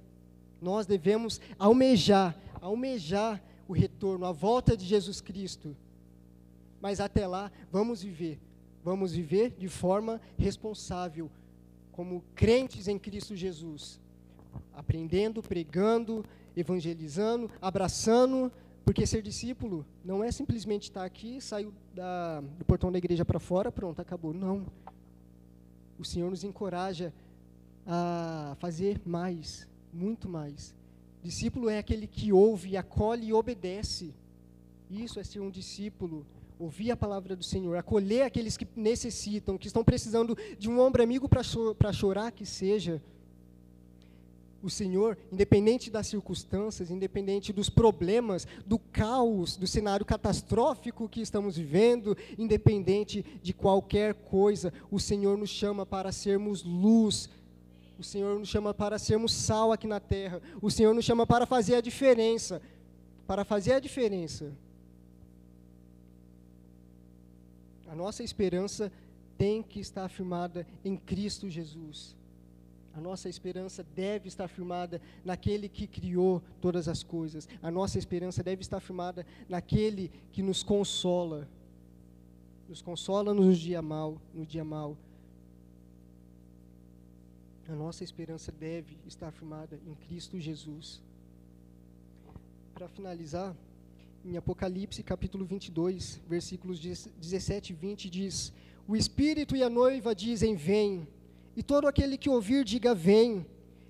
Nós 0.61 0.85
devemos 0.85 1.39
almejar, 1.57 2.35
almejar 2.61 3.41
o 3.67 3.73
retorno, 3.73 4.25
a 4.25 4.31
volta 4.31 4.75
de 4.75 4.85
Jesus 4.85 5.21
Cristo. 5.21 5.75
Mas 6.81 6.99
até 6.99 7.27
lá, 7.27 7.51
vamos 7.71 8.01
viver. 8.01 8.39
Vamos 8.83 9.13
viver 9.13 9.51
de 9.51 9.67
forma 9.67 10.21
responsável, 10.37 11.29
como 11.91 12.23
crentes 12.35 12.87
em 12.87 12.97
Cristo 12.97 13.35
Jesus. 13.35 13.99
Aprendendo, 14.73 15.43
pregando, 15.43 16.23
evangelizando, 16.55 17.51
abraçando, 17.61 18.51
porque 18.85 19.05
ser 19.05 19.21
discípulo 19.21 19.85
não 20.05 20.23
é 20.23 20.31
simplesmente 20.31 20.83
estar 20.83 21.03
aqui, 21.03 21.41
saiu 21.41 21.73
da, 21.93 22.39
do 22.39 22.63
portão 22.63 22.89
da 22.91 22.97
igreja 22.97 23.25
para 23.25 23.39
fora, 23.39 23.69
pronto, 23.69 24.01
acabou. 24.01 24.33
Não. 24.33 24.65
O 25.99 26.05
Senhor 26.05 26.29
nos 26.29 26.43
encoraja 26.45 27.13
a 27.85 28.55
fazer 28.59 29.01
mais, 29.05 29.67
muito 29.91 30.29
mais. 30.29 30.73
Discípulo 31.23 31.69
é 31.69 31.77
aquele 31.79 32.07
que 32.07 32.31
ouve, 32.31 32.77
acolhe 32.77 33.27
e 33.27 33.33
obedece. 33.33 34.13
Isso 34.89 35.19
é 35.19 35.23
ser 35.23 35.39
um 35.39 35.49
discípulo. 35.49 36.25
Ouvir 36.59 36.91
a 36.91 36.97
palavra 36.97 37.35
do 37.35 37.43
Senhor, 37.43 37.75
acolher 37.77 38.23
aqueles 38.23 38.57
que 38.57 38.67
necessitam, 38.75 39.57
que 39.57 39.67
estão 39.67 39.83
precisando 39.83 40.35
de 40.57 40.69
um 40.69 40.79
ombro 40.79 41.03
amigo 41.03 41.29
para 41.29 41.43
cho 41.43 41.75
chorar, 41.93 42.31
que 42.31 42.45
seja. 42.45 43.01
O 44.63 44.69
Senhor, 44.69 45.17
independente 45.31 45.91
das 45.91 46.07
circunstâncias, 46.07 46.89
independente 46.89 47.53
dos 47.53 47.69
problemas, 47.69 48.47
do 48.65 48.79
caos, 48.79 49.55
do 49.55 49.67
cenário 49.67 50.03
catastrófico 50.05 51.07
que 51.07 51.21
estamos 51.21 51.57
vivendo, 51.57 52.17
independente 52.39 53.23
de 53.43 53.53
qualquer 53.53 54.15
coisa, 54.15 54.73
o 54.89 54.99
Senhor 54.99 55.37
nos 55.37 55.51
chama 55.51 55.85
para 55.85 56.11
sermos 56.11 56.63
luz 56.63 57.29
o 57.97 58.03
Senhor 58.03 58.37
nos 58.37 58.47
chama 58.47 58.73
para 58.73 58.99
sermos 58.99 59.33
sal 59.33 59.71
aqui 59.71 59.87
na 59.87 59.99
terra. 59.99 60.41
O 60.61 60.69
Senhor 60.69 60.93
nos 60.93 61.03
chama 61.03 61.25
para 61.25 61.45
fazer 61.45 61.75
a 61.75 61.81
diferença. 61.81 62.61
Para 63.25 63.43
fazer 63.43 63.73
a 63.73 63.79
diferença. 63.79 64.51
A 67.87 67.95
nossa 67.95 68.23
esperança 68.23 68.91
tem 69.37 69.63
que 69.63 69.79
estar 69.79 70.07
firmada 70.09 70.67
em 70.85 70.95
Cristo 70.95 71.49
Jesus. 71.49 72.15
A 72.93 73.01
nossa 73.01 73.29
esperança 73.29 73.85
deve 73.95 74.27
estar 74.27 74.47
firmada 74.47 75.01
naquele 75.23 75.69
que 75.69 75.87
criou 75.87 76.41
todas 76.61 76.87
as 76.87 77.03
coisas. 77.03 77.47
A 77.61 77.71
nossa 77.71 77.97
esperança 77.97 78.43
deve 78.43 78.61
estar 78.61 78.79
firmada 78.79 79.25
naquele 79.49 80.11
que 80.31 80.43
nos 80.43 80.61
consola. 80.61 81.47
Nos 82.69 82.81
consola 82.81 83.33
no 83.33 83.53
dia 83.53 83.81
mal, 83.81 84.21
no 84.33 84.45
dia 84.45 84.63
mal 84.63 84.97
a 87.69 87.75
nossa 87.75 88.03
esperança 88.03 88.51
deve 88.51 88.97
estar 89.05 89.31
firmada 89.31 89.77
em 89.85 89.93
Cristo 89.93 90.39
Jesus. 90.39 91.01
Para 92.73 92.87
finalizar, 92.87 93.55
em 94.23 94.37
Apocalipse 94.37 95.03
capítulo 95.03 95.45
22, 95.45 96.21
versículos 96.29 96.79
17 96.79 97.73
e 97.73 97.75
20 97.75 98.09
diz: 98.09 98.53
O 98.87 98.95
Espírito 98.95 99.55
e 99.55 99.63
a 99.63 99.69
noiva 99.69 100.15
dizem: 100.15 100.55
Vem. 100.55 101.07
E 101.55 101.63
todo 101.63 101.87
aquele 101.87 102.17
que 102.17 102.29
ouvir, 102.29 102.63
diga: 102.63 102.95
Vem. 102.95 103.45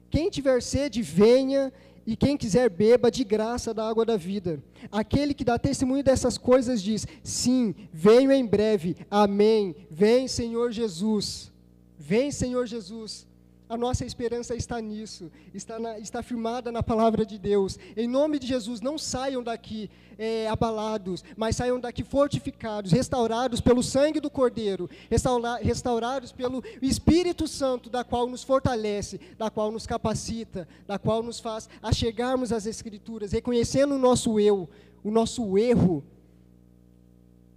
Quem 0.10 0.30
tiver 0.30 0.62
sede, 0.62 1.02
venha. 1.02 1.72
E 2.06 2.16
quem 2.16 2.38
quiser, 2.38 2.70
beba 2.70 3.12
de 3.12 3.26
graça 3.26 3.74
da 3.74 3.86
água 3.88 4.06
da 4.06 4.16
vida. 4.16 4.64
Aquele 4.90 5.34
que 5.34 5.44
dá 5.44 5.60
testemunho 5.60 6.04
dessas 6.04 6.38
coisas 6.38 6.82
diz: 6.82 7.06
Sim, 7.22 7.76
venho 7.94 8.32
em 8.32 8.46
breve. 8.46 8.96
Amém. 9.12 9.76
Vem, 9.92 10.28
Senhor 10.28 10.72
Jesus. 10.72 11.52
Vem, 12.00 12.32
Senhor 12.32 12.66
Jesus. 12.66 13.28
A 13.70 13.76
nossa 13.76 14.06
esperança 14.06 14.56
está 14.56 14.80
nisso, 14.80 15.30
está, 15.54 15.78
na, 15.78 16.00
está 16.00 16.24
firmada 16.24 16.72
na 16.72 16.82
palavra 16.82 17.26
de 17.26 17.38
Deus. 17.38 17.78
Em 17.98 18.08
nome 18.08 18.40
de 18.40 18.48
Jesus, 18.48 18.80
não 18.80 18.98
saiam 18.98 19.44
daqui 19.44 19.90
é, 20.18 20.48
abalados, 20.48 21.24
mas 21.36 21.58
saiam 21.58 21.78
daqui 21.78 22.02
fortificados, 22.02 22.94
restaurados 22.94 23.60
pelo 23.60 23.84
sangue 23.84 24.22
do 24.22 24.30
Cordeiro, 24.30 24.90
restaura, 25.10 25.58
restaurados 25.58 26.32
pelo 26.32 26.64
Espírito 26.82 27.46
Santo, 27.46 27.90
da 27.90 28.06
qual 28.06 28.28
nos 28.28 28.42
fortalece, 28.42 29.20
da 29.38 29.50
qual 29.50 29.70
nos 29.70 29.86
capacita, 29.86 30.66
da 30.88 30.98
qual 30.98 31.22
nos 31.22 31.42
faz 31.42 31.70
a 31.82 31.92
chegarmos 31.92 32.54
às 32.54 32.66
Escrituras, 32.66 33.34
reconhecendo 33.34 33.96
o 33.96 34.00
nosso 34.00 34.40
eu, 34.40 34.70
o 35.04 35.12
nosso 35.12 35.58
erro, 35.58 36.04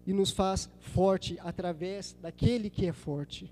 e 0.04 0.12
nos 0.12 0.32
faz 0.32 0.68
forte 0.80 1.38
através 1.40 2.16
daquele 2.20 2.68
que 2.68 2.84
é 2.86 2.92
forte, 2.92 3.48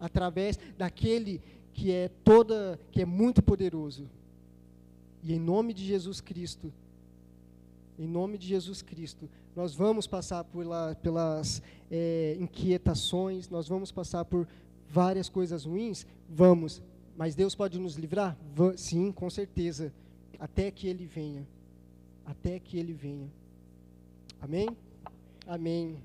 através 0.00 0.58
daquele 0.78 1.38
que 1.38 1.57
que 1.78 1.92
é 1.92 2.08
toda, 2.24 2.76
que 2.90 3.00
é 3.00 3.04
muito 3.04 3.40
poderoso. 3.40 4.10
E 5.22 5.32
em 5.32 5.38
nome 5.38 5.72
de 5.72 5.84
Jesus 5.84 6.20
Cristo, 6.20 6.72
em 7.96 8.06
nome 8.06 8.36
de 8.36 8.48
Jesus 8.48 8.82
Cristo, 8.82 9.30
nós 9.54 9.76
vamos 9.76 10.04
passar 10.04 10.44
lá, 10.54 10.96
pelas 10.96 11.62
é, 11.88 12.36
inquietações, 12.40 13.48
nós 13.48 13.68
vamos 13.68 13.92
passar 13.92 14.24
por 14.24 14.46
várias 14.88 15.28
coisas 15.28 15.64
ruins, 15.64 16.04
vamos. 16.28 16.82
Mas 17.16 17.36
Deus 17.36 17.54
pode 17.54 17.78
nos 17.78 17.94
livrar? 17.94 18.36
Va 18.56 18.76
sim, 18.76 19.12
com 19.12 19.30
certeza. 19.30 19.92
Até 20.36 20.72
que 20.72 20.88
Ele 20.88 21.06
venha. 21.06 21.46
Até 22.26 22.58
que 22.58 22.76
Ele 22.76 22.92
venha. 22.92 23.30
Amém? 24.40 24.68
Amém. 25.46 25.96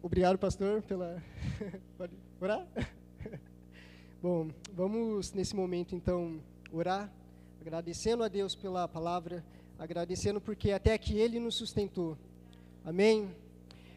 Obrigado, 0.00 0.38
pastor, 0.38 0.82
pela. 0.82 1.20
pode 1.98 2.12
orar? 2.40 2.64
Bom, 4.22 4.48
vamos 4.74 5.32
nesse 5.32 5.56
momento 5.56 5.94
então 5.94 6.42
orar, 6.70 7.10
agradecendo 7.58 8.22
a 8.22 8.28
Deus 8.28 8.54
pela 8.54 8.86
palavra, 8.86 9.42
agradecendo 9.78 10.42
porque 10.42 10.72
até 10.72 10.98
que 10.98 11.16
Ele 11.16 11.40
nos 11.40 11.54
sustentou. 11.54 12.18
Amém? 12.84 13.30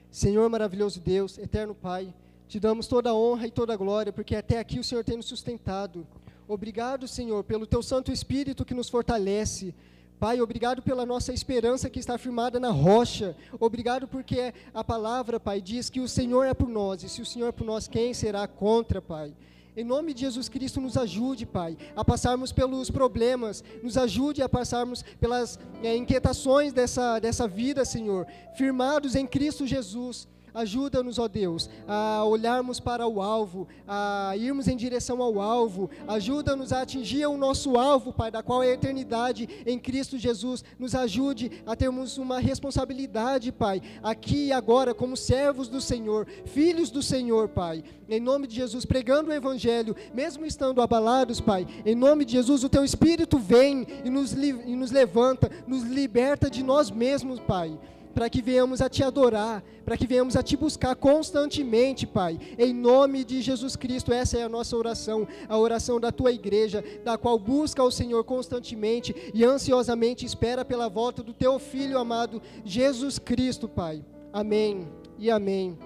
Senhor 0.09 0.49
maravilhoso 0.49 1.01
Deus, 1.01 1.37
eterno 1.37 1.75
Pai, 1.75 2.13
te 2.47 2.57
damos 2.57 2.87
toda 2.87 3.09
a 3.09 3.13
honra 3.13 3.47
e 3.47 3.51
toda 3.51 3.73
a 3.73 3.75
glória, 3.75 4.13
porque 4.13 4.33
até 4.33 4.59
aqui 4.59 4.79
o 4.79 4.83
Senhor 4.83 5.03
tem 5.03 5.17
nos 5.17 5.25
sustentado. 5.25 6.07
Obrigado, 6.47 7.05
Senhor, 7.05 7.43
pelo 7.43 7.67
Teu 7.67 7.83
Santo 7.83 8.09
Espírito 8.09 8.63
que 8.63 8.73
nos 8.73 8.87
fortalece. 8.87 9.75
Pai, 10.21 10.39
obrigado 10.39 10.81
pela 10.81 11.05
nossa 11.05 11.33
esperança 11.33 11.89
que 11.89 11.99
está 11.99 12.17
firmada 12.17 12.61
na 12.61 12.69
rocha. 12.69 13.35
Obrigado 13.59 14.07
porque 14.07 14.53
a 14.73 14.85
palavra, 14.85 15.37
Pai, 15.37 15.59
diz 15.59 15.89
que 15.89 15.99
o 15.99 16.07
Senhor 16.07 16.45
é 16.45 16.53
por 16.53 16.69
nós, 16.69 17.03
e 17.03 17.09
se 17.09 17.21
o 17.21 17.25
Senhor 17.25 17.49
é 17.49 17.51
por 17.51 17.65
nós, 17.65 17.89
quem 17.89 18.13
será 18.13 18.47
contra, 18.47 19.01
Pai? 19.01 19.33
Em 19.75 19.83
nome 19.83 20.13
de 20.13 20.21
Jesus 20.21 20.47
Cristo, 20.47 20.79
nos 20.79 20.95
ajude, 20.97 21.45
Pai, 21.45 21.75
a 21.95 22.05
passarmos 22.05 22.51
pelos 22.51 22.91
problemas, 22.91 23.63
nos 23.81 23.97
ajude 23.97 24.41
a 24.41 24.49
passarmos 24.49 25.03
pelas 25.19 25.59
é, 25.81 25.95
inquietações 25.95 26.71
dessa, 26.71 27.19
dessa 27.19 27.47
vida, 27.47 27.83
Senhor, 27.83 28.27
firmados 28.55 29.15
em 29.15 29.25
Cristo 29.25 29.65
Jesus. 29.65 30.27
Ajuda-nos, 30.53 31.17
ó 31.17 31.27
Deus, 31.27 31.67
a 31.87 32.23
olharmos 32.23 32.79
para 32.79 33.07
o 33.07 33.21
alvo, 33.21 33.67
a 33.87 34.35
irmos 34.37 34.67
em 34.67 34.77
direção 34.77 35.21
ao 35.21 35.41
alvo. 35.41 35.89
Ajuda-nos 36.07 36.71
a 36.71 36.81
atingir 36.81 37.25
o 37.25 37.37
nosso 37.37 37.75
alvo, 37.75 38.13
Pai, 38.13 38.29
da 38.29 38.43
qual 38.43 38.61
é 38.61 38.69
a 38.69 38.73
eternidade 38.73 39.49
em 39.65 39.79
Cristo 39.79 40.17
Jesus. 40.17 40.63
Nos 40.77 40.93
ajude 40.93 41.51
a 41.65 41.75
termos 41.75 42.19
uma 42.19 42.39
responsabilidade, 42.39 43.51
Pai, 43.51 43.81
aqui 44.03 44.47
e 44.47 44.51
agora, 44.51 44.93
como 44.93 45.17
servos 45.17 45.67
do 45.67 45.81
Senhor, 45.81 46.27
filhos 46.45 46.91
do 46.91 47.01
Senhor, 47.01 47.49
Pai. 47.49 47.83
Em 48.07 48.19
nome 48.19 48.45
de 48.45 48.55
Jesus, 48.55 48.85
pregando 48.85 49.31
o 49.31 49.33
Evangelho, 49.33 49.95
mesmo 50.13 50.45
estando 50.45 50.81
abalados, 50.81 51.41
Pai. 51.41 51.65
Em 51.83 51.95
nome 51.95 52.25
de 52.25 52.33
Jesus, 52.33 52.63
o 52.63 52.69
Teu 52.69 52.85
Espírito 52.85 53.39
vem 53.39 53.87
e 54.05 54.09
nos, 54.09 54.33
e 54.33 54.75
nos 54.75 54.91
levanta, 54.91 55.49
nos 55.65 55.83
liberta 55.83 56.47
de 56.47 56.61
nós 56.61 56.91
mesmos, 56.91 57.39
Pai 57.39 57.75
para 58.13 58.29
que 58.29 58.41
venhamos 58.41 58.81
a 58.81 58.89
te 58.89 59.03
adorar, 59.03 59.63
para 59.85 59.97
que 59.97 60.07
venhamos 60.07 60.35
a 60.35 60.43
te 60.43 60.55
buscar 60.55 60.95
constantemente, 60.95 62.05
Pai. 62.05 62.39
Em 62.57 62.73
nome 62.73 63.23
de 63.23 63.41
Jesus 63.41 63.75
Cristo, 63.75 64.13
essa 64.13 64.37
é 64.37 64.43
a 64.43 64.49
nossa 64.49 64.75
oração, 64.77 65.27
a 65.47 65.57
oração 65.57 65.99
da 65.99 66.11
tua 66.11 66.31
igreja, 66.31 66.83
da 67.03 67.17
qual 67.17 67.37
busca 67.39 67.83
o 67.83 67.91
Senhor 67.91 68.23
constantemente 68.23 69.15
e 69.33 69.43
ansiosamente 69.43 70.25
espera 70.25 70.63
pela 70.63 70.87
volta 70.87 71.23
do 71.23 71.33
teu 71.33 71.59
filho 71.59 71.97
amado 71.97 72.41
Jesus 72.63 73.19
Cristo, 73.19 73.67
Pai. 73.67 74.03
Amém 74.31 74.87
e 75.17 75.29
amém. 75.29 75.77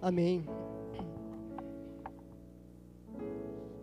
Amém. 0.00 0.63